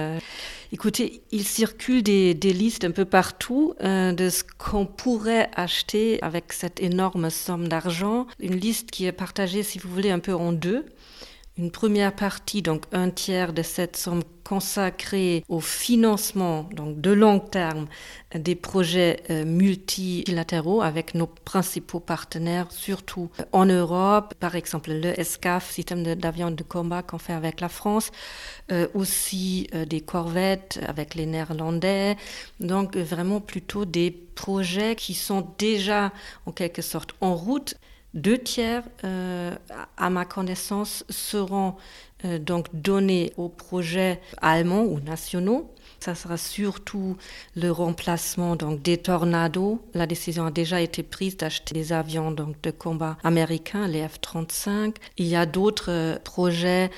Écoutez, 0.72 1.22
il 1.32 1.44
circule 1.44 2.02
des, 2.02 2.34
des, 2.34 2.52
listes 2.52 2.84
un 2.84 2.92
peu 2.92 3.04
partout 3.04 3.74
de 3.80 4.28
ce 4.28 4.44
qu'on 4.58 4.86
pourrait 4.86 5.50
acheter 5.56 6.22
avec 6.22 6.52
cette 6.52 6.80
énorme 6.80 7.30
somme 7.30 7.66
d'argent. 7.66 8.26
Une 8.38 8.54
liste 8.54 8.90
qui 8.92 9.06
est 9.06 9.12
partagée, 9.12 9.64
si 9.64 9.80
vous 9.80 9.90
voulez, 9.90 10.10
un 10.10 10.20
peu 10.20 10.34
en 10.34 10.52
deux. 10.52 10.86
Une 11.60 11.70
première 11.70 12.16
partie, 12.16 12.62
donc 12.62 12.84
un 12.90 13.10
tiers 13.10 13.52
de 13.52 13.60
cette 13.60 13.94
somme 13.98 14.22
consacrée 14.44 15.44
au 15.50 15.60
financement 15.60 16.66
donc 16.72 17.02
de 17.02 17.10
long 17.10 17.38
terme 17.38 17.86
des 18.34 18.54
projets 18.54 19.20
euh, 19.28 19.44
multilatéraux 19.44 20.80
avec 20.80 21.14
nos 21.14 21.26
principaux 21.26 22.00
partenaires, 22.00 22.66
surtout 22.70 23.28
euh, 23.38 23.44
en 23.52 23.66
Europe, 23.66 24.32
par 24.40 24.56
exemple 24.56 24.90
le 24.90 25.12
SCAF, 25.22 25.70
système 25.70 26.02
d'avions 26.14 26.50
de 26.50 26.62
combat 26.62 27.02
qu'on 27.02 27.18
fait 27.18 27.34
avec 27.34 27.60
la 27.60 27.68
France, 27.68 28.10
euh, 28.72 28.88
aussi 28.94 29.68
des 29.86 30.00
corvettes 30.00 30.80
avec 30.88 31.14
les 31.14 31.26
Néerlandais, 31.26 32.16
donc 32.58 32.96
vraiment 32.96 33.42
plutôt 33.42 33.84
des 33.84 34.10
projets 34.10 34.96
qui 34.96 35.12
sont 35.12 35.46
déjà 35.58 36.10
en 36.46 36.52
quelque 36.52 36.80
sorte 36.80 37.14
en 37.20 37.34
route 37.34 37.74
deux 38.14 38.38
tiers, 38.38 38.82
euh, 39.04 39.54
à 39.96 40.10
ma 40.10 40.24
connaissance, 40.24 41.04
seront 41.08 41.74
euh, 42.24 42.38
donc 42.38 42.66
donnés 42.72 43.32
aux 43.36 43.48
projets 43.48 44.20
allemands 44.40 44.82
ou 44.82 45.00
nationaux. 45.00 45.72
Ça 46.00 46.14
sera 46.14 46.36
surtout 46.36 47.16
le 47.56 47.70
remplacement 47.70 48.56
donc 48.56 48.82
des 48.82 48.96
tornados. 48.96 49.80
La 49.94 50.06
décision 50.06 50.46
a 50.46 50.50
déjà 50.50 50.80
été 50.80 51.02
prise 51.02 51.36
d'acheter 51.36 51.74
des 51.74 51.92
avions 51.92 52.30
donc 52.30 52.60
de 52.62 52.70
combat 52.70 53.18
américains, 53.22 53.86
les 53.86 54.06
F-35. 54.06 54.96
Il 55.18 55.26
y 55.26 55.36
a 55.36 55.46
d'autres 55.46 55.90
euh, 55.90 56.18
projets 56.18 56.90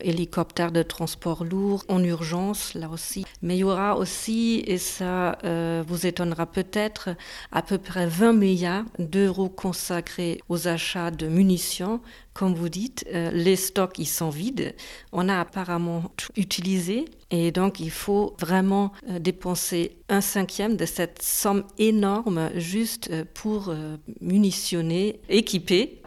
hélicoptères 0.00 0.72
de 0.72 0.82
transport 0.82 1.44
lourd 1.44 1.84
en 1.88 2.02
urgence, 2.02 2.74
là 2.74 2.88
aussi. 2.88 3.24
Mais 3.42 3.56
il 3.56 3.60
y 3.60 3.64
aura 3.64 3.96
aussi, 3.96 4.62
et 4.66 4.78
ça 4.78 5.38
euh, 5.44 5.82
vous 5.86 6.06
étonnera 6.06 6.46
peut-être, 6.46 7.10
à 7.52 7.62
peu 7.62 7.78
près 7.78 8.06
20 8.06 8.32
milliards 8.32 8.84
d'euros 8.98 9.48
consacrés 9.48 10.40
aux 10.48 10.68
achats 10.68 11.10
de 11.10 11.26
munitions 11.26 12.00
comme 12.34 12.54
vous 12.54 12.68
dites, 12.68 13.04
euh, 13.12 13.32
les 13.32 13.56
stocks, 13.56 13.98
ils 13.98 14.06
sont 14.06 14.30
vides. 14.30 14.76
On 15.10 15.28
a 15.28 15.40
apparemment 15.40 16.04
tout 16.16 16.30
utilisé 16.36 17.06
et 17.32 17.50
donc 17.50 17.80
il 17.80 17.90
faut 17.90 18.36
vraiment 18.38 18.92
euh, 19.08 19.18
dépenser 19.18 19.96
un 20.08 20.20
cinquième 20.20 20.76
de 20.76 20.86
cette 20.86 21.20
somme 21.20 21.64
énorme 21.78 22.50
juste 22.54 23.10
pour 23.34 23.74
munitionner, 24.20 25.18
équiper 25.28 26.00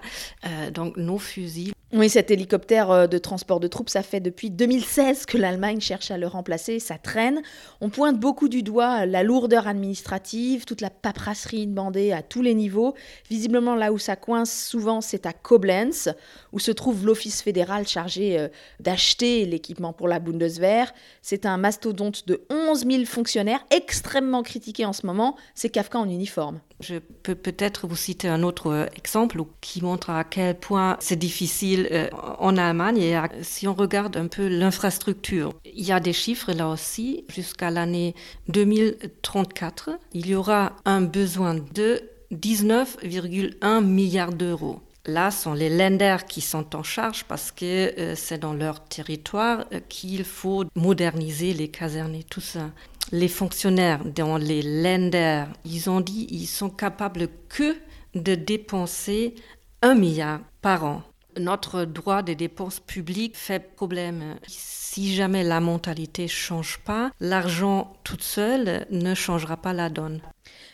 donc 0.74 0.96
nos 0.96 1.18
fusils. 1.18 1.74
Oui, 1.94 2.10
cet 2.10 2.32
hélicoptère 2.32 2.90
euh, 2.90 3.08
de 3.08 3.18
transport 3.18 3.60
de 3.60 3.68
troupes, 3.68 3.90
ça 3.90 4.02
fait 4.02 4.22
depuis 4.22 4.50
2016 4.50 5.26
que 5.26 5.38
l'Allemagne 5.38 5.82
cherche 5.82 6.10
à 6.10 6.18
le 6.18 6.26
remplacer, 6.26 6.80
ça 6.80 6.98
traîne. 6.98 7.42
On 7.82 7.90
pointe 7.90 8.18
beaucoup 8.18 8.48
du 8.48 8.64
doigt 8.64 9.06
la 9.06 9.24
lourdeur 9.24 9.68
administrative, 9.68 10.64
toute 10.64 10.80
la 10.80 10.90
paperasserie 10.90 11.68
demandée 11.68 12.14
à 12.14 12.22
tous 12.22 12.42
les 12.42 12.54
niveaux. 12.54 12.96
Visiblement, 13.30 13.76
là 13.76 13.92
où 13.92 13.98
ça 13.98 14.16
coince 14.16 14.68
souvent, 14.68 15.02
c'est 15.02 15.26
à 15.26 15.34
Koblenz, 15.34 16.14
où 16.54 16.60
se 16.60 16.72
trouve 16.72 17.06
l'office 17.06 17.42
fédéral 17.42 17.86
chargé 17.86 18.40
euh, 18.40 18.48
d'acheter 18.80 19.46
l'équipement 19.46 19.92
pour 19.92 20.08
la 20.08 20.20
Bundeswehr. 20.20 20.94
C'est 21.22 21.46
un 21.46 21.58
mastodonte 21.58 22.26
de 22.26 22.46
11 22.50 22.86
000 22.90 23.04
fonctionnaires, 23.04 23.66
extrêmement 23.70 24.44
critiqué 24.44 24.86
en 24.86 24.94
ce 24.94 25.06
moment. 25.06 25.36
C'est 25.56 25.70
Kafka 25.70 26.00
en 26.00 26.08
uniforme. 26.08 26.62
Je 26.82 26.96
peux 26.98 27.36
peut-être 27.36 27.88
vous 27.88 27.96
citer 27.96 28.28
un 28.28 28.44
autre 28.44 28.72
euh, 28.72 28.86
exemple 28.96 29.42
qui 29.62 29.84
montre 29.84 30.10
à 30.10 30.24
quel 30.24 30.58
point 30.58 30.98
c'est 31.00 31.16
difficile 31.16 31.88
euh, 31.92 32.10
en 32.40 32.58
Allemagne. 32.58 32.98
Et 32.98 33.18
si 33.42 33.68
on 33.68 33.74
regarde 33.74 34.18
un 34.18 34.28
peu 34.28 34.48
l'infrastructure, 34.48 35.54
il 35.66 35.86
y 35.86 35.92
a 35.92 36.00
des 36.00 36.14
chiffres 36.14 36.52
là 36.52 36.70
aussi. 36.70 37.26
Jusqu'à 37.30 37.70
l'année 37.70 38.16
2034, 38.50 39.92
il 40.14 40.28
y 40.28 40.36
aura 40.36 40.74
un 40.86 41.02
besoin 41.02 41.56
de 41.56 42.02
19,1 42.34 43.84
milliards 43.84 44.34
d'euros. 44.34 44.82
Là 45.06 45.32
sont 45.32 45.54
les 45.54 45.76
lenders 45.76 46.26
qui 46.26 46.42
sont 46.42 46.76
en 46.76 46.84
charge 46.84 47.26
parce 47.26 47.52
que 47.52 48.00
euh, 48.00 48.14
c'est 48.16 48.38
dans 48.38 48.54
leur 48.54 48.84
territoire 48.84 49.66
qu'il 49.90 50.24
faut 50.24 50.66
moderniser 50.76 51.54
les 51.54 51.70
casernes 51.70 52.14
et 52.14 52.24
tout 52.24 52.42
ça 52.42 52.70
les 53.12 53.28
fonctionnaires 53.28 54.04
dans 54.06 54.38
les 54.38 54.62
lenders, 54.62 55.48
ils 55.66 55.90
ont 55.90 56.02
dit 56.02 56.28
qu'ils 56.28 56.48
sont 56.48 56.70
capables 56.70 57.28
que 57.50 57.76
de 58.16 58.36
dépenser 58.36 59.36
un 59.82 59.96
milliard 59.96 60.42
par 60.62 60.86
an. 60.86 61.04
Notre 61.38 61.86
droit 61.86 62.24
des 62.24 62.36
dépenses 62.36 62.80
publiques 62.80 63.38
fait 63.38 63.76
problème. 63.76 64.36
Si 64.48 65.14
jamais 65.14 65.44
la 65.44 65.62
mentalité 65.62 66.28
change 66.28 66.80
pas, 66.80 67.12
l'argent 67.22 67.94
toute 68.04 68.24
seule 68.24 68.86
ne 68.92 69.16
changera 69.16 69.56
pas 69.56 69.72
la 69.72 69.90
donne. 69.90 70.22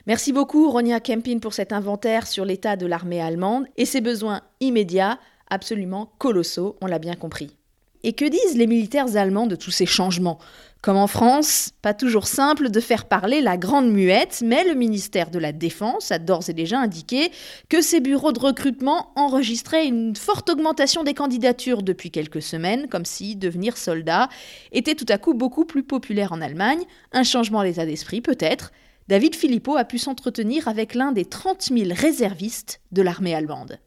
Merci 0.08 0.34
beaucoup 0.34 0.72
Ronia 0.72 1.00
Kempin 1.00 1.40
pour 1.40 1.54
cet 1.54 1.74
inventaire 1.74 2.26
sur 2.26 2.44
l'état 2.44 2.76
de 2.76 2.88
l'armée 2.88 3.22
allemande 3.22 3.68
et 3.78 3.86
ses 3.86 4.02
besoins 4.02 4.42
immédiats 4.60 5.20
absolument 5.50 6.12
colossaux, 6.18 6.78
on 6.82 6.88
l'a 6.88 7.00
bien 7.00 7.14
compris. 7.14 7.56
Et 8.04 8.14
que 8.14 8.26
disent 8.26 8.58
les 8.58 8.68
militaires 8.68 9.16
allemands 9.18 9.48
de 9.48 9.56
tous 9.56 9.72
ces 9.72 9.86
changements? 9.86 10.40
Comme 10.82 10.98
en 10.98 11.08
France, 11.08 11.72
pas 11.82 11.94
toujours 11.94 12.28
simple 12.28 12.70
de 12.70 12.80
faire 12.80 13.06
parler 13.06 13.42
la 13.42 13.58
grande 13.58 13.92
muette, 13.92 14.42
mais 14.46 14.64
le 14.64 14.76
ministère 14.76 15.32
de 15.32 15.40
la 15.40 15.52
Défense 15.52 16.12
a 16.12 16.20
d'ores 16.20 16.50
et 16.50 16.54
déjà 16.54 16.80
indiqué 16.80 17.32
que 17.68 17.82
ses 17.82 18.00
bureaux 18.00 18.32
de 18.32 18.40
recrutement 18.40 19.12
enregistraient 19.16 19.88
une 19.88 20.16
forte 20.16 20.50
augmentation 20.50 21.04
des 21.04 21.16
candidatures 21.16 21.82
depuis 21.82 22.12
quelques 22.12 22.44
semaines, 22.44 22.88
comme 22.88 23.06
si 23.06 23.36
devenir 23.36 23.76
soldat 23.76 24.30
était 24.72 24.96
tout 24.96 25.08
à 25.10 25.18
coup 25.18 25.34
beaucoup 25.34 25.66
plus 25.66 25.84
populaire 25.84 26.32
en 26.32 26.42
Allemagne, 26.42 26.84
un 27.12 27.24
changement 27.24 27.64
d'état 27.64 27.86
d'esprit 27.86 28.22
peut-être. 28.22 28.72
David 29.08 29.36
Philippot 29.36 29.78
a 29.78 29.86
pu 29.86 29.98
s'entretenir 29.98 30.68
avec 30.68 30.94
l'un 30.94 31.12
des 31.12 31.26
30 31.26 31.64
000 31.64 31.90
réservistes 31.94 32.82
de 32.92 33.02
l'armée 33.02 33.34
allemande. 33.34 33.80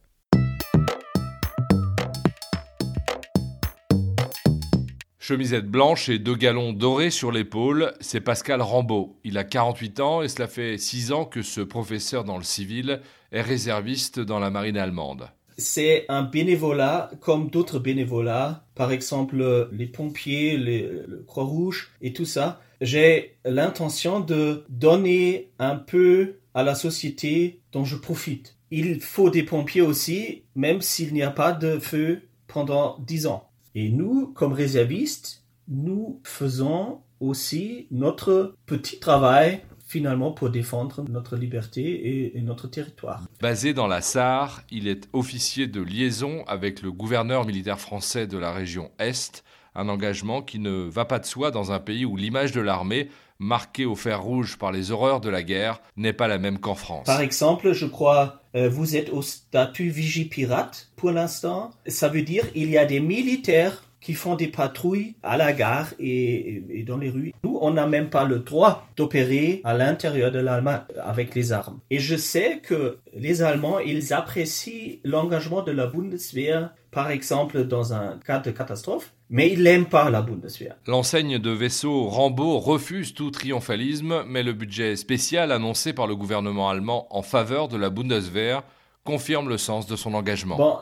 Chemisette 5.31 5.69
blanche 5.69 6.09
et 6.09 6.19
deux 6.19 6.35
galons 6.35 6.73
dorés 6.73 7.13
sur 7.13 7.31
l'épaule, 7.31 7.93
c'est 8.01 8.21
Pascal 8.21 8.61
Rambaud. 8.61 9.17
Il 9.23 9.39
a 9.39 9.45
48 9.45 10.01
ans 10.01 10.23
et 10.23 10.29
cela 10.29 10.49
fait 10.49 10.77
6 10.77 11.13
ans 11.13 11.25
que 11.25 11.41
ce 11.41 11.61
professeur 11.61 12.25
dans 12.25 12.37
le 12.37 12.43
civil 12.43 13.01
est 13.31 13.41
réserviste 13.41 14.19
dans 14.19 14.41
la 14.41 14.51
marine 14.51 14.77
allemande. 14.77 15.29
C'est 15.57 16.05
un 16.09 16.25
bénévolat 16.25 17.13
comme 17.21 17.49
d'autres 17.49 17.79
bénévolats, 17.79 18.65
par 18.75 18.91
exemple 18.91 19.69
les 19.71 19.87
pompiers, 19.87 20.57
les, 20.57 20.83
le 20.83 21.23
Croix-Rouge 21.29 21.93
et 22.03 22.13
tout 22.13 22.25
ça. 22.25 22.61
J'ai 22.81 23.37
l'intention 23.45 24.19
de 24.19 24.65
donner 24.69 25.53
un 25.61 25.77
peu 25.77 26.39
à 26.55 26.65
la 26.65 26.75
société 26.75 27.61
dont 27.71 27.85
je 27.85 27.95
profite. 27.95 28.57
Il 28.73 29.01
faut 29.01 29.31
des 29.31 29.45
pompiers 29.45 29.83
aussi, 29.83 30.43
même 30.57 30.81
s'il 30.81 31.15
n'y 31.15 31.23
a 31.23 31.31
pas 31.31 31.53
de 31.53 31.79
feu 31.79 32.23
pendant 32.49 32.99
10 32.99 33.29
ans. 33.29 33.50
Et 33.75 33.91
nous, 33.91 34.29
comme 34.29 34.53
réservistes, 34.53 35.45
nous 35.69 36.21
faisons 36.25 37.01
aussi 37.21 37.87
notre 37.91 38.55
petit 38.67 38.99
travail 38.99 39.61
finalement 39.87 40.31
pour 40.31 40.51
défendre 40.51 41.05
notre 41.09 41.37
liberté 41.37 42.37
et, 42.37 42.41
notre 42.43 42.69
territoire. 42.69 43.23
Basé 43.41 43.75
dans 43.75 43.89
la 43.89 44.01
Sarre, 44.01 44.63
il 44.71 44.87
est 44.87 45.09
officier 45.13 45.67
de 45.67 45.81
liaison 45.81 46.45
avec 46.47 46.81
le 46.81 46.93
gouverneur 46.93 47.45
militaire 47.45 47.81
français 47.81 48.29
de 48.29 48.39
la 48.39 48.53
région 48.53 48.93
Est, 49.01 49.43
un 49.75 49.89
engagement 49.89 50.43
qui 50.43 50.61
ne 50.61 50.89
va 50.89 51.05
pas 51.05 51.19
de 51.19 51.27
soi 51.27 51.51
dans 51.51 51.73
un 51.73 51.81
pays 51.81 52.05
où 52.05 52.17
l'image 52.17 52.53
de 52.53 52.61
l'armée, 52.61 53.09
marquée 53.41 53.85
au 53.85 53.97
fer 53.97 54.23
rouge 54.23 54.59
par 54.59 54.71
les 54.71 54.93
horreurs 54.93 55.21
de 55.21 55.29
la 55.29 55.43
guerre, 55.43 55.81
n'est 55.97 56.13
pas 56.13 56.29
la 56.29 56.39
même 56.39 56.61
qu'en 56.61 56.77
France. 56.77 57.07
Par 57.07 57.21
exemple, 57.21 57.73
je 57.73 57.87
crois, 57.87 58.40
vous 58.55 58.97
êtes 58.97 59.11
au 59.11 59.23
statut 59.23 59.91
vigipirate 59.91 60.91
pour 60.97 61.13
l'instant. 61.13 61.71
Ça 61.87 62.09
veut 62.09 62.23
dire 62.23 62.47
il 62.55 62.71
y 62.71 62.79
a 62.79 62.85
des 62.85 63.01
militaires 63.01 63.83
qui 64.01 64.15
font 64.15 64.35
des 64.35 64.49
patrouilles 64.49 65.15
à 65.23 65.37
la 65.37 65.53
gare 65.53 65.93
et, 65.99 66.85
dans 66.87 66.97
les 66.97 67.11
rues. 67.11 67.33
Nous, 67.45 67.59
on 67.61 67.73
n'a 67.73 67.87
même 67.87 68.09
pas 68.09 68.25
le 68.25 68.39
droit 68.39 68.89
d'opérer 68.97 69.61
à 69.65 69.75
l'intérieur 69.75 70.33
de 70.33 70.39
l'Allemagne 70.39 70.81
avec 71.03 71.35
les 71.35 71.53
armes. 71.53 71.79
Et 71.91 71.99
je 71.99 72.17
sais 72.17 72.61
que 72.63 72.99
les 73.15 73.43
Allemands, 73.43 73.79
ils 73.79 74.13
apprécient 74.13 74.99
l'engagement 75.05 75.63
de 75.63 75.73
la 75.73 75.87
Bundeswehr, 75.87 76.71
par 76.91 77.11
exemple, 77.11 77.65
dans 77.65 77.93
un 77.93 78.19
cas 78.25 78.39
de 78.39 78.51
catastrophe, 78.51 79.13
mais 79.31 79.51
ils 79.51 79.63
n'aiment 79.63 79.87
pas 79.87 80.11
la 80.11 80.23
Bundeswehr. 80.23 80.75
L'enseigne 80.87 81.39
de 81.39 81.51
vaisseau 81.51 82.09
Rambo 82.09 82.59
refuse 82.59 83.15
tout 83.15 83.31
triomphalisme, 83.31 84.25
mais 84.27 84.43
le 84.43 84.53
budget 84.53 84.97
spécial 84.97 85.53
annoncé 85.53 85.93
par 85.93 86.07
le 86.07 86.17
gouvernement 86.17 86.69
allemand 86.69 87.07
en 87.11 87.23
faveur 87.23 87.69
de 87.69 87.77
la 87.77 87.91
Bundeswehr 87.91 88.63
confirme 89.05 89.49
le 89.49 89.57
sens 89.57 89.87
de 89.87 89.97
son 89.97 90.15
engagement. 90.15 90.57
Bon, 90.57 90.79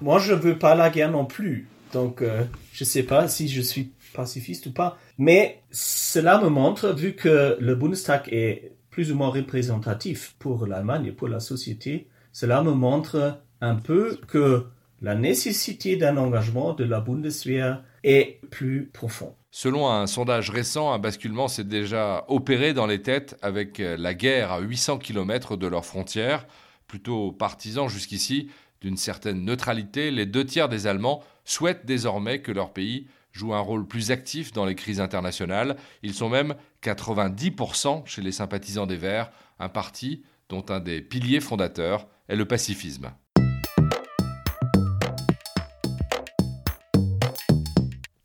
moi 0.00 0.18
je 0.18 0.32
veux 0.32 0.56
pas 0.56 0.74
la 0.74 0.90
guerre 0.90 1.10
non 1.10 1.26
plus. 1.26 1.68
Donc, 1.92 2.22
euh, 2.22 2.44
je 2.72 2.84
ne 2.84 2.86
sais 2.86 3.02
pas 3.02 3.28
si 3.28 3.48
je 3.48 3.60
suis 3.60 3.92
pacifiste 4.14 4.66
ou 4.66 4.72
pas. 4.72 4.98
Mais 5.16 5.62
cela 5.70 6.40
me 6.40 6.48
montre, 6.48 6.92
vu 6.92 7.14
que 7.14 7.56
le 7.58 7.74
Bundestag 7.74 8.22
est 8.30 8.72
plus 8.90 9.12
ou 9.12 9.16
moins 9.16 9.28
représentatif 9.28 10.34
pour 10.38 10.66
l'Allemagne 10.66 11.06
et 11.06 11.12
pour 11.12 11.28
la 11.28 11.40
société, 11.40 12.08
cela 12.32 12.62
me 12.62 12.72
montre 12.72 13.40
un 13.60 13.74
peu 13.74 14.18
que 14.28 14.66
la 15.02 15.14
nécessité 15.14 15.96
d'un 15.96 16.16
engagement 16.16 16.72
de 16.72 16.84
la 16.84 17.00
Bundeswehr 17.00 17.82
est 18.04 18.40
plus 18.50 18.86
profond. 18.92 19.34
Selon 19.50 19.88
un 19.88 20.06
sondage 20.06 20.50
récent, 20.50 20.92
un 20.92 20.98
basculement 20.98 21.48
s'est 21.48 21.64
déjà 21.64 22.24
opéré 22.28 22.74
dans 22.74 22.86
les 22.86 23.02
têtes 23.02 23.36
avec 23.42 23.78
la 23.78 24.14
guerre 24.14 24.52
à 24.52 24.60
800 24.60 24.98
km 24.98 25.56
de 25.56 25.66
leurs 25.66 25.86
frontières. 25.86 26.46
Plutôt 26.86 27.32
partisans 27.32 27.88
jusqu'ici 27.88 28.50
d'une 28.80 28.96
certaine 28.96 29.44
neutralité, 29.44 30.10
les 30.10 30.26
deux 30.26 30.44
tiers 30.44 30.68
des 30.68 30.86
Allemands 30.86 31.22
souhaitent 31.44 31.86
désormais 31.86 32.40
que 32.40 32.52
leur 32.52 32.72
pays 32.72 33.08
joue 33.32 33.54
un 33.54 33.60
rôle 33.60 33.86
plus 33.86 34.10
actif 34.10 34.52
dans 34.52 34.64
les 34.64 34.74
crises 34.74 35.00
internationales. 35.00 35.76
Ils 36.02 36.14
sont 36.14 36.28
même 36.28 36.54
90% 36.82 38.06
chez 38.06 38.22
les 38.22 38.32
sympathisants 38.32 38.86
des 38.86 38.96
Verts, 38.96 39.30
un 39.58 39.68
parti 39.68 40.22
dont 40.48 40.64
un 40.68 40.80
des 40.80 41.00
piliers 41.00 41.40
fondateurs 41.40 42.06
est 42.28 42.36
le 42.36 42.46
pacifisme. 42.46 43.12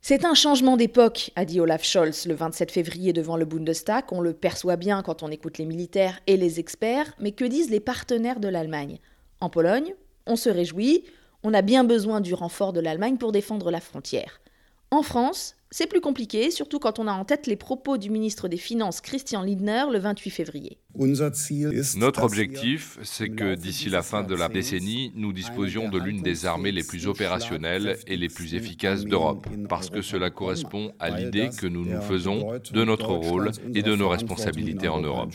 C'est 0.06 0.26
un 0.26 0.34
changement 0.34 0.76
d'époque, 0.76 1.32
a 1.38 1.46
dit 1.46 1.62
Olaf 1.62 1.86
Scholz 1.86 2.26
le 2.26 2.34
27 2.34 2.72
février 2.72 3.14
devant 3.14 3.38
le 3.38 3.46
Bundestag. 3.46 4.04
On 4.12 4.20
le 4.20 4.34
perçoit 4.34 4.76
bien 4.76 5.02
quand 5.02 5.24
on 5.24 5.32
écoute 5.32 5.60
les 5.60 5.66
militaires 5.66 6.20
et 6.28 6.36
les 6.36 6.60
experts, 6.60 7.16
mais 7.22 7.32
que 7.32 7.46
disent 7.46 7.70
les 7.70 7.80
partenaires 7.80 8.42
de 8.42 8.50
l'Allemagne? 8.50 9.00
En 9.40 9.50
Pologne, 9.50 9.96
on 10.28 10.36
se 10.36 10.50
réjouit, 10.50 11.06
on 11.42 11.54
a 11.54 11.62
bien 11.62 11.86
besoin 11.86 12.20
du 12.20 12.34
renfort 12.34 12.74
de 12.74 12.82
l'Allemagne 12.82 13.16
pour 13.16 13.32
défendre 13.32 13.72
la 13.72 13.80
frontière. 13.80 14.42
En 14.92 15.04
France, 15.04 15.56
c'est 15.74 15.88
plus 15.88 16.02
compliqué, 16.02 16.52
surtout 16.52 16.78
quand 16.78 17.00
on 17.00 17.08
a 17.08 17.12
en 17.12 17.26
tête 17.26 17.48
les 17.48 17.56
propos 17.56 17.98
du 17.98 18.12
ministre 18.12 18.48
des 18.48 18.58
Finances 18.58 19.02
Christian 19.02 19.42
Lindner 19.42 19.86
le 19.92 19.98
28 19.98 20.30
février. 20.30 20.78
Notre 21.96 22.22
objectif, 22.22 23.00
c'est 23.02 23.30
que 23.30 23.56
d'ici 23.56 23.90
la 23.90 24.04
fin 24.04 24.22
de 24.22 24.36
la 24.36 24.50
décennie, 24.50 25.12
nous 25.16 25.34
disposions 25.34 25.90
de 25.90 25.98
l'une 25.98 26.22
des 26.22 26.46
armées 26.46 26.72
les 26.72 26.84
plus 26.84 27.08
opérationnelles 27.08 27.98
et 28.06 28.18
les 28.18 28.28
plus 28.28 28.54
efficaces 28.54 29.04
d'Europe, 29.04 29.48
parce 29.68 29.90
que 29.90 30.04
cela 30.04 30.30
correspond 30.30 30.92
à 31.00 31.10
l'idée 31.10 31.50
que 31.50 31.66
nous 31.66 31.84
nous 31.84 32.02
faisons 32.02 32.54
de 32.72 32.84
notre 32.84 33.12
rôle 33.12 33.50
et 33.74 33.82
de 33.82 33.96
nos 33.96 34.10
responsabilités 34.10 34.90
en 34.90 35.02
Europe. 35.02 35.34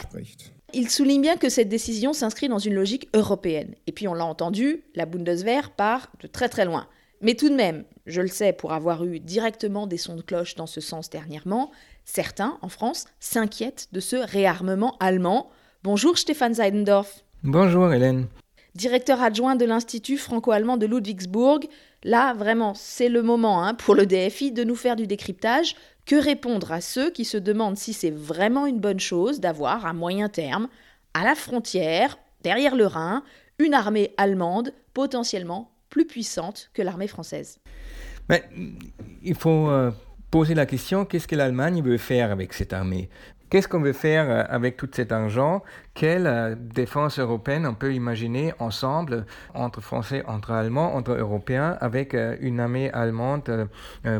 Il 0.73 0.89
souligne 0.89 1.23
bien 1.23 1.37
que 1.37 1.49
cette 1.49 1.69
décision 1.69 2.13
s'inscrit 2.13 2.49
dans 2.49 2.61
une 2.61 2.75
logique 2.75 3.09
européenne. 3.13 3.75
Et 3.89 3.93
puis 3.93 4.07
on 4.07 4.15
l'a 4.15 4.27
entendu, 4.27 4.85
la 4.95 5.05
Bundeswehr 5.05 5.71
part 5.73 6.13
de 6.21 6.29
très 6.29 6.49
très 6.49 6.65
loin. 6.65 6.87
Mais 7.21 7.35
tout 7.35 7.49
de 7.49 7.55
même, 7.55 7.85
je 8.07 8.21
le 8.21 8.29
sais 8.29 8.53
pour 8.53 8.73
avoir 8.73 9.05
eu 9.05 9.19
directement 9.19 9.87
des 9.87 9.97
sons 9.97 10.15
de 10.15 10.23
cloche 10.23 10.55
dans 10.55 10.67
ce 10.67 10.81
sens 10.81 11.11
dernièrement, 11.11 11.73
certains, 12.05 12.59
en 12.63 12.69
France, 12.69 13.07
s'inquiètent 13.19 13.89
de 13.93 13.99
ce 13.99 14.17
réarmement 14.17 14.97
allemand. 15.01 15.51
Bonjour 15.83 16.17
Stéphane 16.17 16.55
Seidendorf. 16.55 17.25
Bonjour 17.43 17.93
Hélène. 17.93 18.29
Directeur 18.77 19.21
adjoint 19.21 19.57
de 19.57 19.65
l'Institut 19.65 20.17
franco-allemand 20.17 20.77
de 20.77 20.87
Ludwigsburg. 20.87 21.67
Là, 22.05 22.35
vraiment, 22.35 22.75
c'est 22.75 23.09
le 23.09 23.23
moment 23.23 23.65
hein, 23.65 23.75
pour 23.75 23.97
le 23.97 24.07
DFI 24.07 24.53
de 24.53 24.63
nous 24.63 24.77
faire 24.77 24.95
du 24.95 25.09
décryptage. 25.09 25.75
Que 26.07 26.15
répondre 26.15 26.71
à 26.71 26.81
ceux 26.81 27.11
qui 27.11 27.25
se 27.25 27.37
demandent 27.37 27.77
si 27.77 27.93
c'est 27.93 28.13
vraiment 28.13 28.67
une 28.67 28.79
bonne 28.79 29.01
chose 29.01 29.41
d'avoir, 29.41 29.85
à 29.85 29.93
moyen 29.93 30.29
terme, 30.29 30.69
à 31.15 31.25
la 31.25 31.35
frontière, 31.35 32.17
derrière 32.43 32.77
le 32.77 32.87
Rhin, 32.87 33.25
une 33.59 33.75
armée 33.75 34.15
allemande 34.17 34.73
potentiellement 34.95 35.71
plus 35.89 36.07
puissante 36.07 36.71
que 36.75 36.83
l'armée 36.83 37.09
française. 37.09 37.59
Mais 38.29 38.45
il 39.23 39.35
faut 39.35 39.69
euh, 39.71 39.91
poser 40.31 40.55
la 40.55 40.67
question, 40.67 41.05
qu'est-ce 41.05 41.27
que 41.27 41.37
l'Allemagne 41.37 41.83
veut 41.83 41.99
faire 41.99 42.31
avec 42.31 42.53
cette 42.53 42.73
armée? 42.73 43.09
Qu'est-ce 43.51 43.67
qu'on 43.67 43.81
veut 43.81 43.95
faire 43.95 44.29
euh, 44.29 44.45
avec 44.49 44.77
tout 44.77 44.89
cet 44.93 45.11
argent? 45.11 45.63
Quelle 45.95 46.27
euh, 46.27 46.55
défense 46.55 47.19
européenne 47.19 47.67
on 47.67 47.75
peut 47.75 47.95
imaginer 47.95 48.53
ensemble, 48.59 49.25
entre 49.55 49.81
Français, 49.81 50.23
entre 50.27 50.51
Allemands, 50.51 50.95
entre 50.95 51.13
Européens, 51.13 51.79
avec 51.81 52.15
une 52.15 52.61
armée 52.61 52.91
allemande 52.93 53.69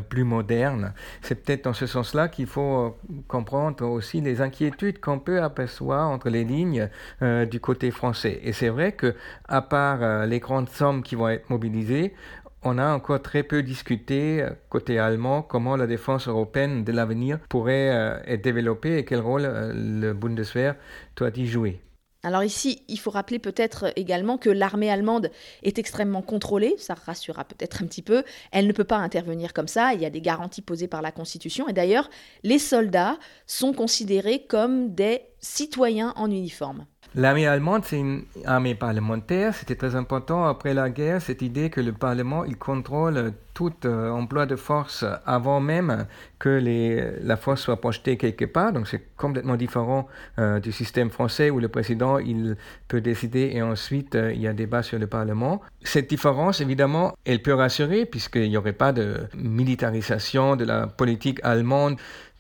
plus 0.09 0.25
moderne? 0.25 0.93
C'est 1.23 1.45
peut-être 1.45 1.65
dans 1.65 1.73
ce 1.73 1.87
sens-là 1.87 2.29
qu'il 2.29 2.47
faut 2.47 2.97
comprendre 3.29 3.87
aussi 3.87 4.21
les 4.21 4.41
inquiétudes 4.41 5.01
qu'on 5.01 5.19
peut 5.19 5.43
apercevoir 5.43 6.09
entre 6.09 6.31
les 6.31 6.45
lignes 6.45 6.89
du 7.21 7.61
côté 7.61 7.91
français. 7.91 8.41
Et 8.43 8.53
c'est 8.53 8.69
vrai 8.69 8.93
que, 8.93 9.15
à 9.47 9.63
part 9.63 10.27
les 10.27 10.41
grandes 10.41 10.69
sommes 10.69 11.03
qui 11.03 11.15
vont 11.15 11.29
être 11.29 11.49
mobilisées, 11.51 12.15
on 12.63 12.79
a 12.79 12.93
encore 12.93 13.23
très 13.23 13.43
peu 13.43 13.63
discuté 13.63 14.43
euh, 14.43 14.51
côté 14.69 14.99
allemand 14.99 15.43
comment 15.43 15.77
la 15.77 15.87
défense 15.87 16.29
européenne 16.29 16.85
de 16.85 16.93
l'avenir 16.93 17.39
pourrait 17.49 17.91
euh, 17.91 18.19
être 18.27 18.43
développée 18.43 18.99
et 18.99 19.05
quel 19.05 19.21
rôle 19.21 19.45
euh, 19.45 19.73
le 19.75 20.13
Bundeswehr 20.13 20.75
doit 21.17 21.31
y 21.37 21.47
jouer. 21.47 21.81
Alors 22.25 22.43
ici, 22.43 22.83
il 22.89 22.99
faut 22.99 23.13
rappeler 23.13 23.39
peut-être 23.39 23.93
également 23.95 24.39
que 24.39 24.51
l'armée 24.51 24.91
allemande 24.91 25.31
est 25.63 25.79
extrêmement 25.79 26.21
contrôlée, 26.21 26.75
ça 26.77 26.95
rassurera 26.95 27.45
peut-être 27.45 27.81
un 27.81 27.87
petit 27.87 28.03
peu, 28.03 28.25
elle 28.51 28.67
ne 28.67 28.73
peut 28.73 28.83
pas 28.83 28.97
intervenir 28.97 29.53
comme 29.53 29.69
ça, 29.69 29.95
il 29.95 30.01
y 30.01 30.05
a 30.05 30.11
des 30.11 30.21
garanties 30.21 30.61
posées 30.61 30.89
par 30.89 31.01
la 31.01 31.13
Constitution, 31.13 31.69
et 31.69 31.73
d'ailleurs, 31.73 32.11
les 32.43 32.59
soldats 32.59 33.19
sont 33.47 33.73
considérés 33.73 34.45
comme 34.49 34.95
des 34.95 35.21
citoyens 35.41 36.13
en 36.17 36.31
uniforme. 36.31 36.85
L'armée 37.15 37.47
allemande, 37.47 37.85
c'est 37.85 37.99
une 37.99 38.25
armée 38.45 38.75
parlementaire. 38.75 39.55
C'était 39.55 39.77
très 39.77 39.97
important 39.97 40.45
après 40.45 40.75
la 40.75 40.91
guerre, 40.91 41.23
cette 41.23 41.41
idée 41.41 41.71
que 41.71 41.81
le 41.81 41.93
Parlement, 41.93 42.45
il 42.45 42.59
contrôle 42.59 43.33
tout 43.55 43.73
euh, 43.87 44.11
emploi 44.11 44.47
de 44.47 44.55
force 44.55 45.05
avant 45.27 45.59
même 45.59 46.07
que 46.39 46.49
les, 46.49 47.19
la 47.23 47.37
force 47.37 47.63
soit 47.63 47.81
projetée 47.81 48.17
quelque 48.17 48.45
part. 48.45 48.73
Donc 48.73 48.87
c'est 48.87 49.03
complètement 49.17 49.57
différent 49.57 50.07
euh, 50.39 50.61
du 50.61 50.71
système 50.71 51.11
français 51.11 51.51
où 51.51 51.59
le 51.59 51.69
président, 51.69 52.19
il 52.19 52.57
peut 52.87 53.01
décider 53.01 53.51
et 53.55 53.63
ensuite 53.63 54.15
euh, 54.15 54.33
il 54.33 54.41
y 54.41 54.47
a 54.47 54.53
débat 54.53 54.85
sur 54.85 54.99
le 54.99 55.09
Parlement. 55.09 55.61
Cette 55.83 56.09
différence, 56.09 56.61
évidemment, 56.61 57.15
elle 57.25 57.43
peut 57.43 57.55
rassurer 57.55 58.07
puisqu'il 58.07 58.49
n'y 58.49 58.57
aurait 58.57 58.73
pas 58.73 58.93
de 58.93 59.17
militarisation 59.35 60.55
de 60.55 60.65
la 60.65 60.87
politique 60.87 61.41
allemande 61.43 61.97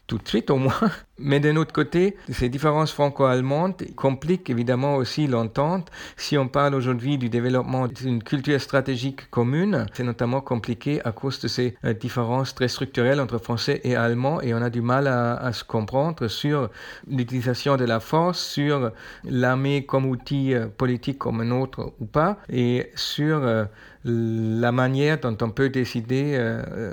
tout 0.08 0.18
de 0.18 0.26
suite 0.26 0.50
au 0.50 0.56
moins. 0.56 0.90
Mais 1.20 1.38
d'un 1.38 1.56
autre 1.56 1.72
côté, 1.72 2.16
ces 2.30 2.48
différences 2.48 2.92
franco-allemandes 2.92 3.74
compliquent 3.94 4.50
évidemment 4.50 4.96
aussi 4.96 5.26
l'entente. 5.26 5.90
Si 6.16 6.38
on 6.38 6.48
parle 6.48 6.74
aujourd'hui 6.74 7.18
du 7.18 7.28
développement 7.28 7.88
d'une 7.88 8.22
culture 8.22 8.60
stratégique 8.60 9.28
commune, 9.30 9.86
c'est 9.92 10.04
notamment 10.04 10.40
compliqué 10.40 11.00
à 11.04 11.12
cause 11.12 11.40
de 11.40 11.48
ces 11.48 11.76
euh, 11.84 11.92
différences 11.92 12.54
très 12.54 12.68
structurelles 12.68 13.20
entre 13.20 13.38
français 13.38 13.80
et 13.84 13.96
allemand 13.96 14.40
et 14.40 14.54
on 14.54 14.62
a 14.62 14.70
du 14.70 14.80
mal 14.80 15.06
à, 15.08 15.52
se 15.52 15.64
comprendre 15.64 16.28
sur 16.28 16.70
l'utilisation 17.06 17.76
de 17.76 17.84
la 17.84 18.00
force, 18.00 18.40
sur 18.40 18.92
l'armée 19.24 19.84
comme 19.84 20.06
outil 20.06 20.54
euh, 20.54 20.68
politique 20.68 21.18
comme 21.18 21.40
un 21.40 21.50
autre 21.50 21.92
ou 22.00 22.06
pas 22.06 22.38
et 22.48 22.90
sur 22.94 23.42
euh, 23.42 23.64
la 24.04 24.72
manière 24.72 25.18
dont 25.18 25.36
on 25.42 25.50
peut 25.50 25.68
décider 25.68 26.38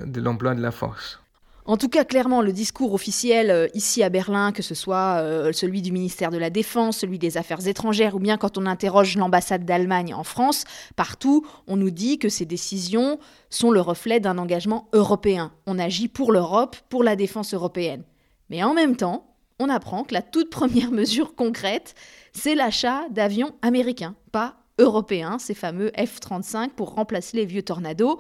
de 0.06 0.21
l'emploi 0.21 0.56
de 0.56 0.62
la 0.62 0.71
force. 0.71 1.21
En 1.67 1.78
tout 1.78 1.89
cas, 1.89 2.06
clairement, 2.06 2.43
le 2.43 2.54
discours 2.54 2.93
officiel 2.93 3.49
euh, 3.49 3.67
ici 3.73 4.04
à 4.04 4.10
Berlin, 4.10 4.51
que 4.51 4.62
ce 4.62 4.75
soit 4.75 5.17
euh, 5.21 5.51
celui 5.51 5.82
du 5.82 5.91
ministère 5.91 6.30
de 6.30 6.38
la 6.38 6.51
Défense, 6.51 6.99
celui 6.99 7.17
des 7.17 7.38
Affaires 7.38 7.65
étrangères, 7.65 8.15
ou 8.15 8.19
bien 8.19 8.38
quand 8.38 8.60
on 8.60 8.67
interroge 8.67 9.17
l'ambassade 9.17 9.65
d'Allemagne 9.65 10.13
en 10.13 10.23
France, 10.23 10.65
partout, 10.95 11.43
on 11.65 11.75
nous 11.75 11.89
dit 11.89 12.19
que 12.19 12.30
ces 12.30 12.45
décisions 12.45 13.17
sont 13.49 13.71
le 13.71 13.82
reflet 13.82 14.19
d'un 14.19 14.38
engagement 14.38 14.89
européen. 14.93 15.51
On 15.65 15.80
agit 15.80 16.08
pour 16.08 16.32
l'Europe, 16.32 16.75
pour 16.89 17.04
la 17.04 17.15
défense 17.15 17.56
européenne. 17.56 18.04
Mais 18.51 18.62
en 18.62 18.75
même 18.75 18.95
temps, 18.95 19.36
on 19.58 19.67
apprend 19.69 20.04
que 20.04 20.13
la 20.13 20.21
toute 20.21 20.51
première 20.51 20.91
mesure 20.91 21.34
concrète, 21.34 21.95
c'est 22.32 22.54
l'achat 22.54 23.10
d'avions 23.10 23.56
américains, 23.63 24.13
pas 24.32 24.58
européens, 24.78 25.39
ces 25.39 25.56
fameux 25.56 25.91
F-35 25.97 26.69
pour 26.75 26.93
remplacer 26.93 27.38
les 27.38 27.45
vieux 27.45 27.63
tornados. 27.63 28.19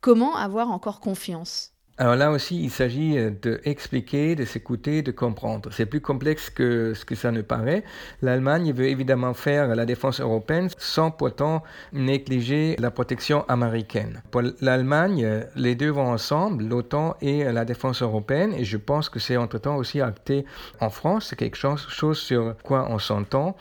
Comment 0.00 0.34
avoir 0.34 0.70
encore 0.70 1.00
confiance? 1.00 1.75
Alors 1.98 2.14
là 2.14 2.30
aussi, 2.30 2.62
il 2.62 2.70
s'agit 2.70 3.16
euh, 3.16 3.30
d'expliquer, 3.30 4.34
de 4.34 4.44
s'écouter, 4.44 5.00
de 5.00 5.12
comprendre. 5.12 5.70
C'est 5.72 5.86
plus 5.86 6.02
complexe 6.02 6.50
que 6.50 6.92
ce 6.92 7.06
que 7.06 7.14
ça 7.14 7.32
ne 7.32 7.40
paraît. 7.40 7.84
L'Allemagne 8.20 8.70
veut 8.72 8.88
évidemment 8.88 9.32
faire 9.32 9.74
la 9.74 9.86
défense 9.86 10.20
européenne 10.20 10.68
sans 10.76 11.10
pourtant 11.10 11.62
négliger 11.94 12.76
la 12.78 12.90
protection 12.90 13.46
américaine. 13.48 14.22
Pour 14.30 14.42
l'Allemagne, 14.60 15.24
euh, 15.24 15.44
les 15.56 15.74
deux 15.74 15.88
vont 15.88 16.08
ensemble, 16.08 16.64
l'OTAN 16.64 17.16
et 17.22 17.44
la 17.44 17.64
défense 17.64 18.02
européenne, 18.02 18.52
et 18.52 18.64
je 18.64 18.76
pense 18.76 19.08
que 19.08 19.18
c'est 19.18 19.38
entre-temps 19.38 19.76
aussi 19.76 20.02
acté 20.02 20.44
en 20.80 20.90
France. 20.90 21.28
C'est 21.30 21.36
quelque 21.36 21.56
chose 21.56 22.18
sur 22.18 22.56
quoi 22.62 22.88
on 22.90 22.98
s'entend. 22.98 23.56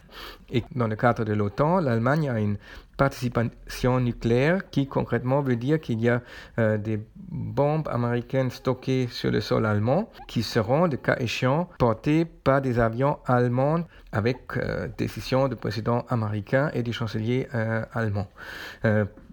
Et 0.52 0.63
dans 0.76 0.88
le 0.88 0.95
cadre 0.95 1.24
de 1.24 1.34
l'OTAN, 1.34 1.80
l'Allemagne 1.80 2.30
a 2.30 2.39
une 2.39 2.58
participation 2.98 4.00
nucléaire 4.00 4.70
qui 4.70 4.88
concrètement 4.88 5.42
veut 5.42 5.56
dire 5.56 5.80
qu'il 5.80 6.00
y 6.02 6.10
a 6.10 6.22
euh, 6.60 6.78
des 6.78 7.00
bombes 7.16 7.88
américaines 7.90 8.52
stockées 8.52 9.08
sur 9.12 9.32
le 9.32 9.42
sol 9.42 9.66
allemand 9.66 10.10
qui 10.28 10.44
seront, 10.44 10.88
de 10.88 10.96
cas 10.96 11.18
échéant, 11.20 11.70
portées 11.78 12.26
par 12.26 12.62
des 12.62 12.80
avions 12.80 13.18
allemands 13.26 13.82
avec 14.12 14.58
euh, 14.58 14.88
décision 14.98 15.48
du 15.48 15.56
président 15.56 16.06
américain 16.10 16.72
et 16.74 16.84
du 16.84 16.94
chancelier 16.94 17.48
euh, 17.54 17.84
allemand. 17.94 18.28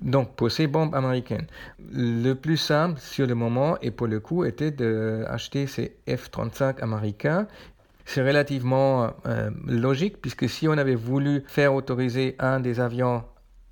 donc 0.00 0.34
pour 0.34 0.50
ces 0.50 0.66
bombes 0.66 0.94
américaines, 0.94 1.46
le 1.92 2.34
plus 2.34 2.56
simple 2.56 2.98
sur 2.98 3.26
le 3.26 3.34
moment 3.34 3.76
et 3.80 3.90
pour 3.90 4.06
le 4.06 4.18
coup 4.18 4.44
était 4.44 4.70
d'acheter 4.70 5.66
ces 5.66 5.96
F-35 6.08 6.80
américains 6.82 7.46
c'est 8.04 8.22
relativement 8.22 9.12
logique 9.66 10.20
puisque 10.20 10.48
si 10.48 10.66
on 10.66 10.72
avait 10.72 10.96
voulu 10.96 11.44
faire 11.46 11.72
autoriser 11.72 12.34
un 12.40 12.58
des 12.58 12.80
avions 12.80 13.22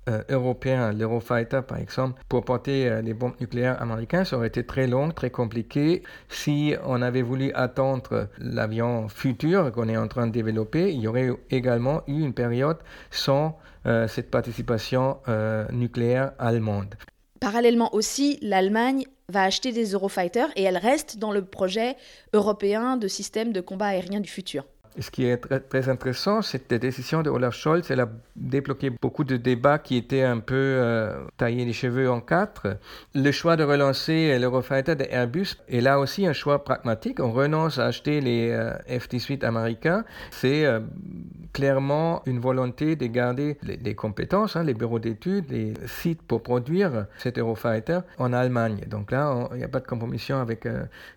euh, 0.09 0.23
européen, 0.29 0.91
l'Eurofighter 0.91 1.61
par 1.67 1.77
exemple, 1.77 2.19
pour 2.27 2.43
porter 2.43 2.89
euh, 2.89 3.01
les 3.01 3.13
bombes 3.13 3.35
nucléaires 3.39 3.79
américaines, 3.81 4.25
ça 4.25 4.35
aurait 4.35 4.47
été 4.47 4.65
très 4.65 4.87
long, 4.87 5.11
très 5.11 5.29
compliqué. 5.29 6.01
Si 6.27 6.73
on 6.83 7.03
avait 7.03 7.21
voulu 7.21 7.51
attendre 7.53 8.27
l'avion 8.39 9.09
futur 9.09 9.71
qu'on 9.71 9.87
est 9.87 9.97
en 9.97 10.07
train 10.07 10.25
de 10.25 10.31
développer, 10.31 10.91
il 10.91 11.01
y 11.01 11.07
aurait 11.07 11.29
également 11.51 12.01
eu 12.07 12.19
une 12.21 12.33
période 12.33 12.77
sans 13.11 13.59
euh, 13.85 14.07
cette 14.07 14.31
participation 14.31 15.17
nucléaire 15.71 16.31
allemande. 16.39 16.95
Parallèlement 17.39 17.93
aussi, 17.93 18.39
l'Allemagne 18.41 19.05
va 19.29 19.43
acheter 19.43 19.71
des 19.71 19.93
Eurofighters 19.93 20.49
et 20.55 20.63
elle 20.63 20.77
reste 20.77 21.17
dans 21.17 21.31
le 21.31 21.43
projet 21.43 21.95
européen 22.33 22.97
de 22.97 23.07
système 23.07 23.53
de 23.53 23.61
combat 23.61 23.87
aérien 23.87 24.19
du 24.19 24.29
futur. 24.29 24.65
Ce 24.99 25.09
qui 25.09 25.25
est 25.25 25.37
très, 25.37 25.89
intéressant, 25.89 26.41
cette 26.41 26.73
décision 26.73 27.21
de 27.23 27.29
Olaf 27.29 27.55
Scholz, 27.55 27.89
elle 27.89 28.01
a 28.01 28.09
débloqué 28.35 28.89
beaucoup 28.89 29.23
de 29.23 29.37
débats 29.37 29.79
qui 29.79 29.95
étaient 29.95 30.23
un 30.23 30.39
peu 30.39 30.55
euh, 30.55 31.23
taillés 31.37 31.65
les 31.65 31.73
cheveux 31.73 32.09
en 32.09 32.19
quatre. 32.19 32.77
Le 33.15 33.31
choix 33.31 33.55
de 33.55 33.63
relancer 33.63 34.37
l'Eurofighter 34.37 34.95
de 34.95 35.05
Airbus 35.09 35.57
est 35.69 35.81
là 35.81 35.99
aussi 35.99 36.27
un 36.27 36.33
choix 36.33 36.63
pragmatique. 36.63 37.19
On 37.19 37.31
renonce 37.31 37.79
à 37.79 37.85
acheter 37.85 38.19
les 38.19 38.51
euh, 38.51 38.73
F-18 38.89 39.45
américains. 39.45 40.03
C'est 40.31 40.65
euh, 40.65 40.81
clairement 41.53 42.21
une 42.25 42.39
volonté 42.39 42.95
de 42.95 43.05
garder 43.07 43.57
les, 43.63 43.95
compétences, 43.95 44.55
hein, 44.55 44.63
les 44.63 44.73
bureaux 44.73 44.99
d'études, 44.99 45.49
les 45.51 45.73
sites 45.87 46.21
pour 46.21 46.43
produire 46.43 47.05
cet 47.17 47.37
Eurofighter 47.37 47.99
en 48.17 48.33
Allemagne. 48.33 48.81
Donc 48.87 49.11
là, 49.11 49.49
il 49.51 49.57
n'y 49.57 49.63
a 49.63 49.67
pas 49.67 49.79
de 49.79 49.87
compromission 49.87 50.39
avec 50.39 50.67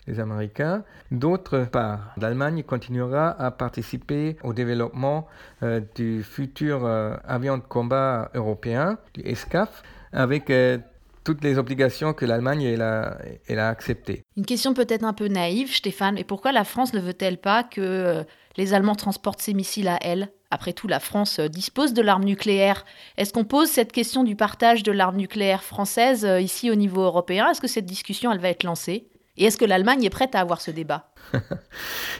les 0.07 0.21
Américains. 0.21 0.83
D'autre 1.11 1.67
part, 1.71 2.15
l'Allemagne 2.21 2.65
continuera 2.65 3.31
à 3.31 3.51
participer 3.64 4.37
au 4.42 4.53
développement 4.53 5.27
euh, 5.62 5.81
du 5.94 6.22
futur 6.22 6.85
euh, 6.85 7.16
avion 7.27 7.57
de 7.57 7.62
combat 7.62 8.31
européen, 8.35 8.98
du 9.14 9.22
ESCAF, 9.22 9.83
avec 10.12 10.50
euh, 10.50 10.77
toutes 11.24 11.42
les 11.42 11.57
obligations 11.57 12.12
que 12.12 12.27
l'Allemagne 12.27 12.79
a, 12.79 13.16
elle 13.48 13.59
a 13.59 13.68
acceptées. 13.68 14.22
Une 14.37 14.44
question 14.44 14.74
peut-être 14.74 15.05
un 15.05 15.14
peu 15.14 15.29
naïve, 15.29 15.74
Stéphane, 15.74 16.16
mais 16.16 16.24
pourquoi 16.24 16.53
la 16.53 16.64
France 16.64 16.92
ne 16.92 17.00
veut-elle 17.00 17.38
pas 17.38 17.62
que 17.62 18.22
les 18.59 18.74
Allemands 18.74 18.96
transportent 18.96 19.40
ces 19.40 19.55
missiles 19.55 19.88
à 19.88 19.98
elle? 20.03 20.29
Après 20.50 20.74
tout, 20.74 20.87
la 20.87 21.00
France 21.00 21.40
dispose 21.40 21.94
de 21.94 22.03
l'arme 22.03 22.24
nucléaire. 22.24 22.85
Est-ce 23.16 23.33
qu'on 23.33 23.44
pose 23.44 23.68
cette 23.68 23.92
question 23.92 24.22
du 24.24 24.37
partage 24.37 24.83
de 24.83 24.92
l'arme 24.92 25.16
nucléaire 25.16 25.64
française 25.64 26.29
ici 26.40 26.70
au 26.70 26.74
niveau 26.74 27.00
européen? 27.00 27.50
Est-ce 27.50 27.62
que 27.62 27.68
cette 27.68 27.87
discussion, 27.87 28.31
elle 28.31 28.40
va 28.40 28.50
être 28.50 28.62
lancée? 28.62 29.09
Et 29.37 29.46
est-ce 29.46 29.59
que 29.59 29.64
l'Allemagne 29.64 30.05
est 30.05 30.11
prête 30.11 30.35
à 30.35 30.40
avoir 30.40 30.61
ce 30.61 30.70
débat? 30.70 31.09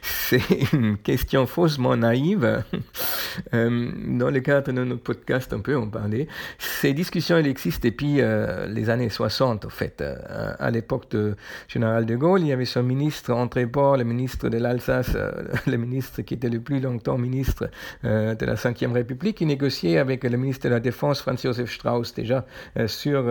Une 0.73 0.97
question 0.99 1.47
faussement 1.47 1.97
naïve. 1.97 2.65
Euh, 3.53 3.91
dans 4.19 4.31
le 4.31 4.41
cadre 4.41 4.73
de 4.73 4.85
notre 4.85 5.03
podcast, 5.03 5.53
on 5.53 5.61
peut 5.61 5.77
en 5.77 5.89
parler. 5.89 6.29
Ces 6.59 6.93
discussions, 6.93 7.37
elles 7.37 7.47
existent 7.47 7.89
depuis 7.89 8.21
euh, 8.21 8.67
les 8.67 8.91
années 8.91 9.09
60, 9.09 9.65
en 9.65 9.69
fait. 9.69 10.01
Euh, 10.01 10.55
à 10.59 10.71
l'époque 10.71 11.11
de 11.11 11.37
Général 11.69 12.07
de 12.07 12.17
Gaulle, 12.17 12.41
il 12.41 12.49
y 12.49 12.53
avait 12.53 12.65
son 12.65 12.83
ministre 12.83 13.33
André 13.33 13.67
Bord, 13.67 13.97
le 13.97 14.05
ministre 14.05 14.49
de 14.49 14.59
l'Alsace, 14.59 15.17
le 15.67 15.77
ministre 15.77 16.23
qui 16.23 16.35
était 16.35 16.49
le 16.49 16.61
plus 16.61 16.81
longtemps 16.81 17.19
ministre 17.19 17.71
de 18.03 18.45
la 18.45 18.55
Ve 18.55 18.93
République, 18.93 19.39
qui 19.39 19.47
négociait 19.47 19.99
avec 19.99 20.25
le 20.25 20.37
ministre 20.37 20.69
de 20.69 20.75
la 20.75 20.81
Défense, 20.81 21.21
Franz-Josef 21.21 21.73
Strauss, 21.73 22.15
déjà 22.15 22.45
sur 22.87 23.25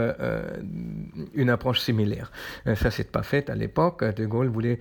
une 1.34 1.50
approche 1.50 1.80
similaire. 1.80 2.32
ça, 2.66 2.92
c'est 2.92 3.12
pas 3.12 3.24
fait 3.24 3.50
à 3.50 3.56
l'époque. 3.56 4.04
De 4.04 4.26
Gaulle 4.26 4.48
voulait 4.48 4.80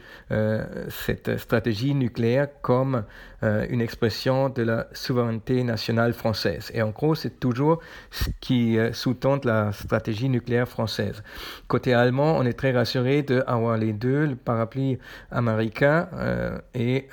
cette 0.89 1.39
stratégie 1.39 1.95
nucléaire 1.95 2.49
comme 2.63 3.05
euh, 3.45 3.67
une 3.71 3.81
expression 3.81 4.51
de 4.51 4.63
la 4.63 4.87
souveraineté 4.93 5.65
nationale 5.65 6.13
française. 6.13 6.71
Et 6.75 6.81
en 6.81 6.91
gros, 6.91 7.17
c'est 7.17 7.41
toujours 7.41 7.81
ce 8.13 8.27
qui 8.41 8.79
euh, 8.79 8.93
sous-tend 8.93 9.41
la 9.43 9.73
stratégie 9.73 10.29
nucléaire 10.29 10.69
française. 10.69 11.25
Côté 11.67 11.93
allemand, 11.93 12.37
on 12.39 12.45
est 12.45 12.53
très 12.53 12.71
rassuré 12.71 13.23
d'avoir 13.23 13.79
les 13.79 13.93
deux, 13.93 14.27
le 14.27 14.37
parapluie 14.37 14.99
américain 15.33 16.09
euh, 16.15 16.57
et 16.75 17.09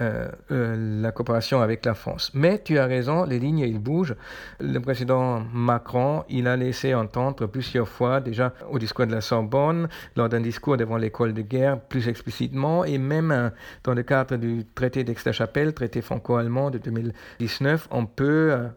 la 0.50 1.12
coopération 1.12 1.62
avec 1.62 1.84
la 1.86 1.96
France. 1.96 2.32
Mais 2.34 2.62
tu 2.64 2.78
as 2.78 2.86
raison, 2.86 3.24
les 3.24 3.40
lignes, 3.40 3.60
ils 3.60 3.80
bougent. 3.80 4.16
Le 4.60 4.80
président 4.80 5.40
Macron, 5.54 6.24
il 6.30 6.48
a 6.48 6.56
laissé 6.56 6.94
entendre 6.94 7.48
plusieurs 7.48 7.88
fois, 7.88 8.20
déjà 8.20 8.54
au 8.70 8.78
discours 8.78 9.08
de 9.08 9.12
la 9.14 9.22
Sorbonne, 9.22 9.88
lors 10.16 10.30
d'un 10.30 10.42
discours 10.42 10.78
devant 10.78 10.98
l'école 10.98 11.34
de 11.34 11.42
guerre, 11.42 11.80
plus 11.80 12.08
explicitement, 12.08 12.86
et 12.86 12.98
même 12.98 13.52
dans 13.84 13.94
le 13.94 14.04
cadre 14.04 14.38
du 14.38 14.66
traité 14.76 15.04
d'Aix-la-Chapelle, 15.04 15.74
traité 15.74 16.02
franco-allemand 16.20 16.70
de 16.70 16.78
2019, 16.78 17.88
on 17.92 18.06
peut 18.06 18.52
euh, 18.52 18.68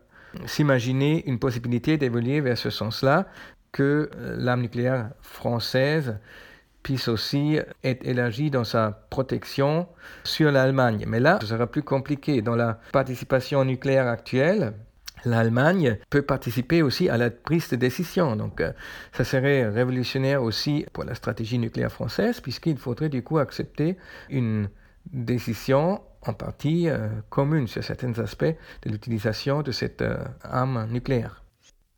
s'imaginer 0.47 1.25
une 1.27 1.39
possibilité 1.39 1.99
d'évoluer 1.99 2.41
vers 2.41 2.57
ce 2.57 2.71
sens-là, 2.71 3.27
que 3.73 4.11
euh, 4.15 4.37
l'arme 4.39 4.63
nucléaire 4.63 5.11
française 5.21 6.19
puisse 6.83 7.09
aussi 7.09 7.59
être 7.85 8.05
élargie 8.07 8.51
dans 8.51 8.65
sa 8.65 9.07
protection 9.11 9.87
sur 10.25 10.51
l'Allemagne. 10.51 11.05
Mais 11.07 11.21
là, 11.21 11.39
ce 11.41 11.47
sera 11.47 11.67
plus 11.67 11.83
compliqué. 11.83 12.43
Dans 12.43 12.57
la 12.57 12.81
participation 12.93 13.65
nucléaire 13.65 14.09
actuelle, 14.09 14.75
l'Allemagne 15.25 15.99
peut 16.11 16.23
participer 16.23 16.83
aussi 16.83 17.09
à 17.09 17.17
la 17.17 17.31
prise 17.31 17.69
de 17.69 17.77
décision. 17.77 18.35
Donc, 18.35 18.61
euh, 18.61 18.73
ça 19.13 19.25
serait 19.25 19.69
révolutionnaire 19.69 20.43
aussi 20.43 20.85
pour 20.93 21.05
la 21.05 21.15
stratégie 21.15 21.59
nucléaire 21.59 21.93
française, 21.93 22.41
puisqu'il 22.41 22.77
faudrait 22.77 23.09
du 23.09 23.23
coup 23.23 23.39
accepter 23.39 23.97
une 24.29 24.69
décision 25.13 26.01
en 26.27 26.33
partie 26.33 26.89
euh, 26.89 27.09
commune 27.31 27.67
sur 27.67 27.83
certains 27.83 28.19
aspects 28.19 28.45
de 28.45 28.91
l'utilisation 28.91 29.63
de 29.63 29.73
cette 29.73 30.03
euh, 30.03 30.25
arme 30.43 30.87
nucléaire. 30.91 31.42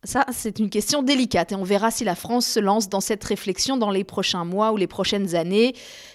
Ça, 0.05 0.23
c'est 0.31 0.59
une 0.59 0.69
question 0.69 1.01
délicate 1.01 1.51
et 1.51 1.55
on 1.55 1.63
verra 1.63 1.89
si 1.89 2.03
la 2.03 2.13
France 2.13 2.45
se 2.45 2.59
lance 2.59 2.89
dans 2.89 3.01
cette 3.01 3.23
réflexion 3.23 3.75
dans 3.75 3.89
les 3.89 4.03
prochains 4.03 4.45
mois 4.45 4.71
ou 4.71 4.77
les 4.77 4.85
prochaines 4.85 5.33
années. 5.33 5.73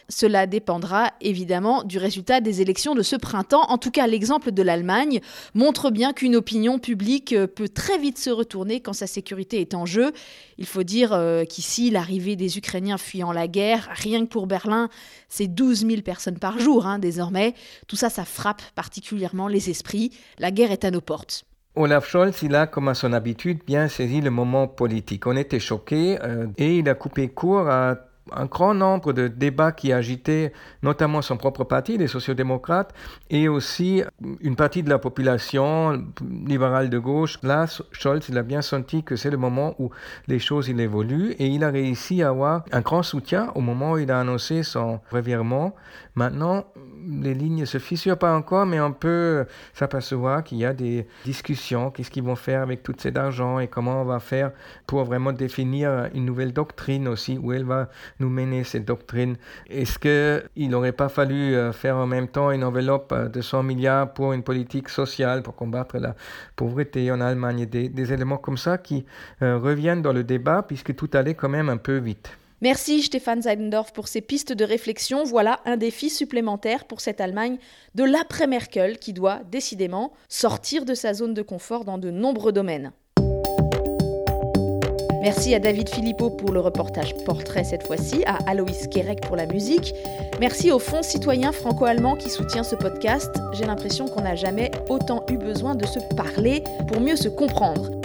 Cela 0.09 0.47
dépendra 0.47 1.11
évidemment 1.21 1.83
du 1.83 1.99
résultat 1.99 2.41
des 2.41 2.61
élections 2.61 2.95
de 2.95 3.03
ce 3.03 3.17
printemps. 3.17 3.65
En 3.69 3.79
tout 3.79 3.91
cas, 3.91 4.07
l'exemple 4.07 4.53
de 4.53 4.63
l'Allemagne 4.63 5.21
montre 5.55 5.91
bien 5.91 6.13
qu'une 6.13 6.37
opinion 6.37 6.79
publique 6.79 7.33
euh, 7.33 7.49
peut 7.49 7.69
très 7.69 7.99
vite 7.99 8.19
se 8.19 8.31
retourner 8.31 8.81
quand 8.81 8.93
sa 8.93 9.09
sécurité 9.09 9.61
est 9.61 9.75
en 9.75 9.87
jeu. 9.87 10.13
Il 10.57 10.67
faut 10.67 10.85
dire 10.85 11.13
euh, 11.13 11.43
qu'ici, 11.45 11.91
l'arrivée 11.91 12.37
des 12.37 12.59
Ukrainiens 12.59 12.99
fuyant 12.99 13.33
la 13.33 13.49
guerre, 13.49 13.89
rien 13.93 14.21
que 14.21 14.31
pour 14.31 14.47
Berlin, 14.47 14.89
c'est 15.29 15.49
12 15.49 15.85
000 15.85 16.03
personnes 16.03 16.39
par 16.39 16.61
jour 16.61 16.87
hein, 16.87 17.01
désormais. 17.01 17.55
Tout 17.89 17.97
ça, 17.97 18.09
ça 18.09 18.25
frappe 18.25 18.63
particulièrement 18.77 19.49
les 19.49 19.69
esprits. 19.69 20.13
La 20.39 20.53
guerre 20.53 20.71
est 20.71 20.85
à 20.85 20.93
nos 20.93 21.01
portes. 21.01 21.45
Olaf 21.77 22.09
Scholz, 22.09 22.43
il 22.43 22.55
a, 22.57 22.67
comme 22.67 22.89
à 22.89 22.95
son 22.95 23.13
habitude, 23.13 23.61
bien 23.65 23.89
saisi 23.89 24.21
le 24.21 24.31
moment 24.31 24.67
politique. 24.67 25.27
On 25.27 25.37
était 25.37 25.61
choqués 25.61 26.19
euh, 26.23 26.47
et 26.59 26.79
il 26.79 26.89
a 26.89 26.95
coupé 26.95 27.29
court 27.29 27.69
à 27.69 27.97
un 28.33 28.47
grand 28.47 28.75
nombre 28.75 29.13
de 29.13 29.29
débats 29.29 29.73
qui 29.73 29.93
agitaient 29.93 30.53
notamment 30.83 31.23
son 31.23 31.37
propre 31.37 31.65
parti, 31.65 31.99
les 31.99 32.07
sociodémocrates, 32.07 32.93
et 33.29 33.49
aussi 33.49 34.03
une 34.41 34.57
partie 34.57 34.83
de 34.83 34.89
la 34.89 34.99
population 34.99 36.05
libérale 36.47 36.91
de 36.91 36.99
gauche. 36.99 37.39
Là, 37.43 37.67
Scholz, 37.93 38.29
il 38.29 38.39
a 38.39 38.43
bien 38.43 38.63
senti 38.63 39.03
que 39.03 39.17
c'est 39.17 39.31
le 39.31 39.37
moment 39.37 39.75
où 39.79 39.91
les 40.29 40.39
choses 40.39 40.69
évoluent 40.71 41.33
et 41.39 41.47
il 41.47 41.65
a 41.65 41.71
réussi 41.71 42.23
à 42.23 42.29
avoir 42.29 42.65
un 42.73 42.81
grand 42.81 43.03
soutien 43.03 43.51
au 43.55 43.61
moment 43.61 43.93
où 43.93 43.99
il 43.99 44.11
a 44.11 44.21
annoncé 44.21 44.63
son 44.63 45.01
revirement. 45.11 45.75
Maintenant, 46.21 46.67
les 47.09 47.33
lignes 47.33 47.61
ne 47.61 47.65
se 47.65 47.79
fissurent 47.79 48.19
pas 48.19 48.37
encore, 48.37 48.67
mais 48.67 48.79
on 48.79 48.93
peut 48.93 49.47
s'apercevoir 49.73 50.45
qu'il 50.45 50.59
y 50.59 50.67
a 50.67 50.75
des 50.75 51.07
discussions. 51.25 51.91
Qu'est-ce 51.91 52.11
qu'ils 52.11 52.25
vont 52.25 52.37
faire 52.37 52.61
avec 52.61 52.83
tout 52.83 52.95
cet 52.99 53.17
argent 53.17 53.59
et 53.59 53.69
comment 53.69 54.03
on 54.03 54.05
va 54.05 54.21
faire 54.21 54.51
pour 54.87 55.05
vraiment 55.05 55.33
définir 55.33 56.11
une 56.13 56.27
nouvelle 56.27 56.53
doctrine 56.53 57.09
aussi, 57.09 57.39
où 57.39 57.55
elle 57.55 57.65
va 57.65 57.89
nous 58.19 58.29
mener 58.29 58.65
cette 58.65 58.85
doctrine. 58.85 59.37
Est-ce 59.71 59.99
qu'il 59.99 60.69
n'aurait 60.69 60.93
pas 60.93 61.09
fallu 61.09 61.55
euh, 61.55 61.73
faire 61.73 61.97
en 61.97 62.07
même 62.07 62.29
temps 62.29 62.51
une 62.51 62.65
enveloppe 62.65 63.15
de 63.33 63.41
100 63.41 63.63
milliards 63.63 64.13
pour 64.13 64.35
une 64.35 64.43
politique 64.43 64.91
sociale, 64.91 65.43
pour 65.43 65.57
combattre 65.57 65.97
la 65.97 66.15
pauvreté 66.55 67.11
en 67.11 67.23
Allemagne, 67.23 67.65
des, 67.65 67.89
des 67.89 68.13
éléments 68.13 68.37
comme 68.37 68.59
ça 68.59 68.77
qui 68.77 69.07
euh, 69.41 69.57
reviennent 69.57 70.03
dans 70.03 70.13
le 70.13 70.23
débat, 70.23 70.63
puisque 70.69 70.95
tout 70.95 71.09
allait 71.15 71.35
quand 71.35 71.49
même 71.49 71.71
un 71.71 71.79
peu 71.79 71.97
vite. 71.97 72.37
Merci 72.63 73.03
Stéphane 73.03 73.41
Seidendorf 73.41 73.93
pour 73.93 74.07
ces 74.07 74.21
pistes 74.21 74.53
de 74.53 74.65
réflexion. 74.65 75.25
Voilà 75.25 75.61
un 75.65 75.79
défi 75.79 76.11
supplémentaire 76.11 76.85
pour 76.85 77.01
cette 77.01 77.23
Allemagne 77.23 77.57
de 77.95 78.05
l'après-Merkel 78.05 78.99
qui 78.99 79.15
doit 79.15 79.41
décidément 79.51 80.13
sortir 80.29 80.85
de 80.85 80.93
sa 80.93 81.15
zone 81.15 81.33
de 81.33 81.41
confort 81.41 81.87
dans 81.87 81.97
de 81.97 82.11
nombreux 82.11 82.53
domaines. 82.53 82.93
Merci 85.23 85.55
à 85.55 85.59
David 85.59 85.89
Philippot 85.89 86.31
pour 86.31 86.53
le 86.53 86.61
reportage 86.61 87.15
portrait 87.25 87.65
cette 87.65 87.87
fois-ci, 87.87 88.25
à 88.27 88.39
Aloïs 88.47 88.89
Kerek 88.89 89.23
pour 89.23 89.37
la 89.37 89.47
musique. 89.47 89.95
Merci 90.39 90.71
au 90.71 90.79
Fonds 90.79 91.03
citoyen 91.03 91.53
franco-allemand 91.53 92.17
qui 92.17 92.29
soutient 92.29 92.63
ce 92.63 92.75
podcast. 92.75 93.35
J'ai 93.55 93.65
l'impression 93.65 94.07
qu'on 94.07 94.23
n'a 94.23 94.35
jamais 94.35 94.71
autant 94.91 95.25
eu 95.31 95.39
besoin 95.39 95.75
de 95.75 95.87
se 95.87 95.99
parler 96.15 96.63
pour 96.89 97.01
mieux 97.01 97.17
se 97.17 97.29
comprendre. 97.29 98.00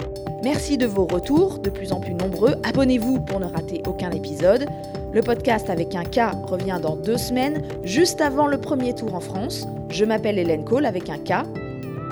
Merci 0.46 0.78
de 0.78 0.86
vos 0.86 1.06
retours, 1.06 1.58
de 1.58 1.70
plus 1.70 1.92
en 1.92 1.98
plus 1.98 2.14
nombreux. 2.14 2.54
Abonnez-vous 2.62 3.18
pour 3.18 3.40
ne 3.40 3.46
rater 3.46 3.82
aucun 3.84 4.12
épisode. 4.12 4.68
Le 5.12 5.20
podcast 5.20 5.68
avec 5.68 5.96
un 5.96 6.04
K 6.04 6.20
revient 6.46 6.78
dans 6.80 6.94
deux 6.94 7.16
semaines, 7.16 7.64
juste 7.82 8.20
avant 8.20 8.46
le 8.46 8.56
premier 8.56 8.94
tour 8.94 9.16
en 9.16 9.20
France. 9.20 9.66
Je 9.90 10.04
m'appelle 10.04 10.38
Hélène 10.38 10.64
Cole 10.64 10.86
avec 10.86 11.10
un 11.10 11.18
K 11.18 11.44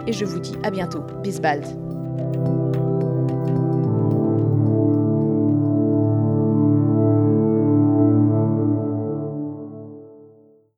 et 0.08 0.12
je 0.12 0.24
vous 0.24 0.40
dis 0.40 0.56
à 0.64 0.72
bientôt. 0.72 1.04
Bis 1.22 1.40
bald. 1.40 1.64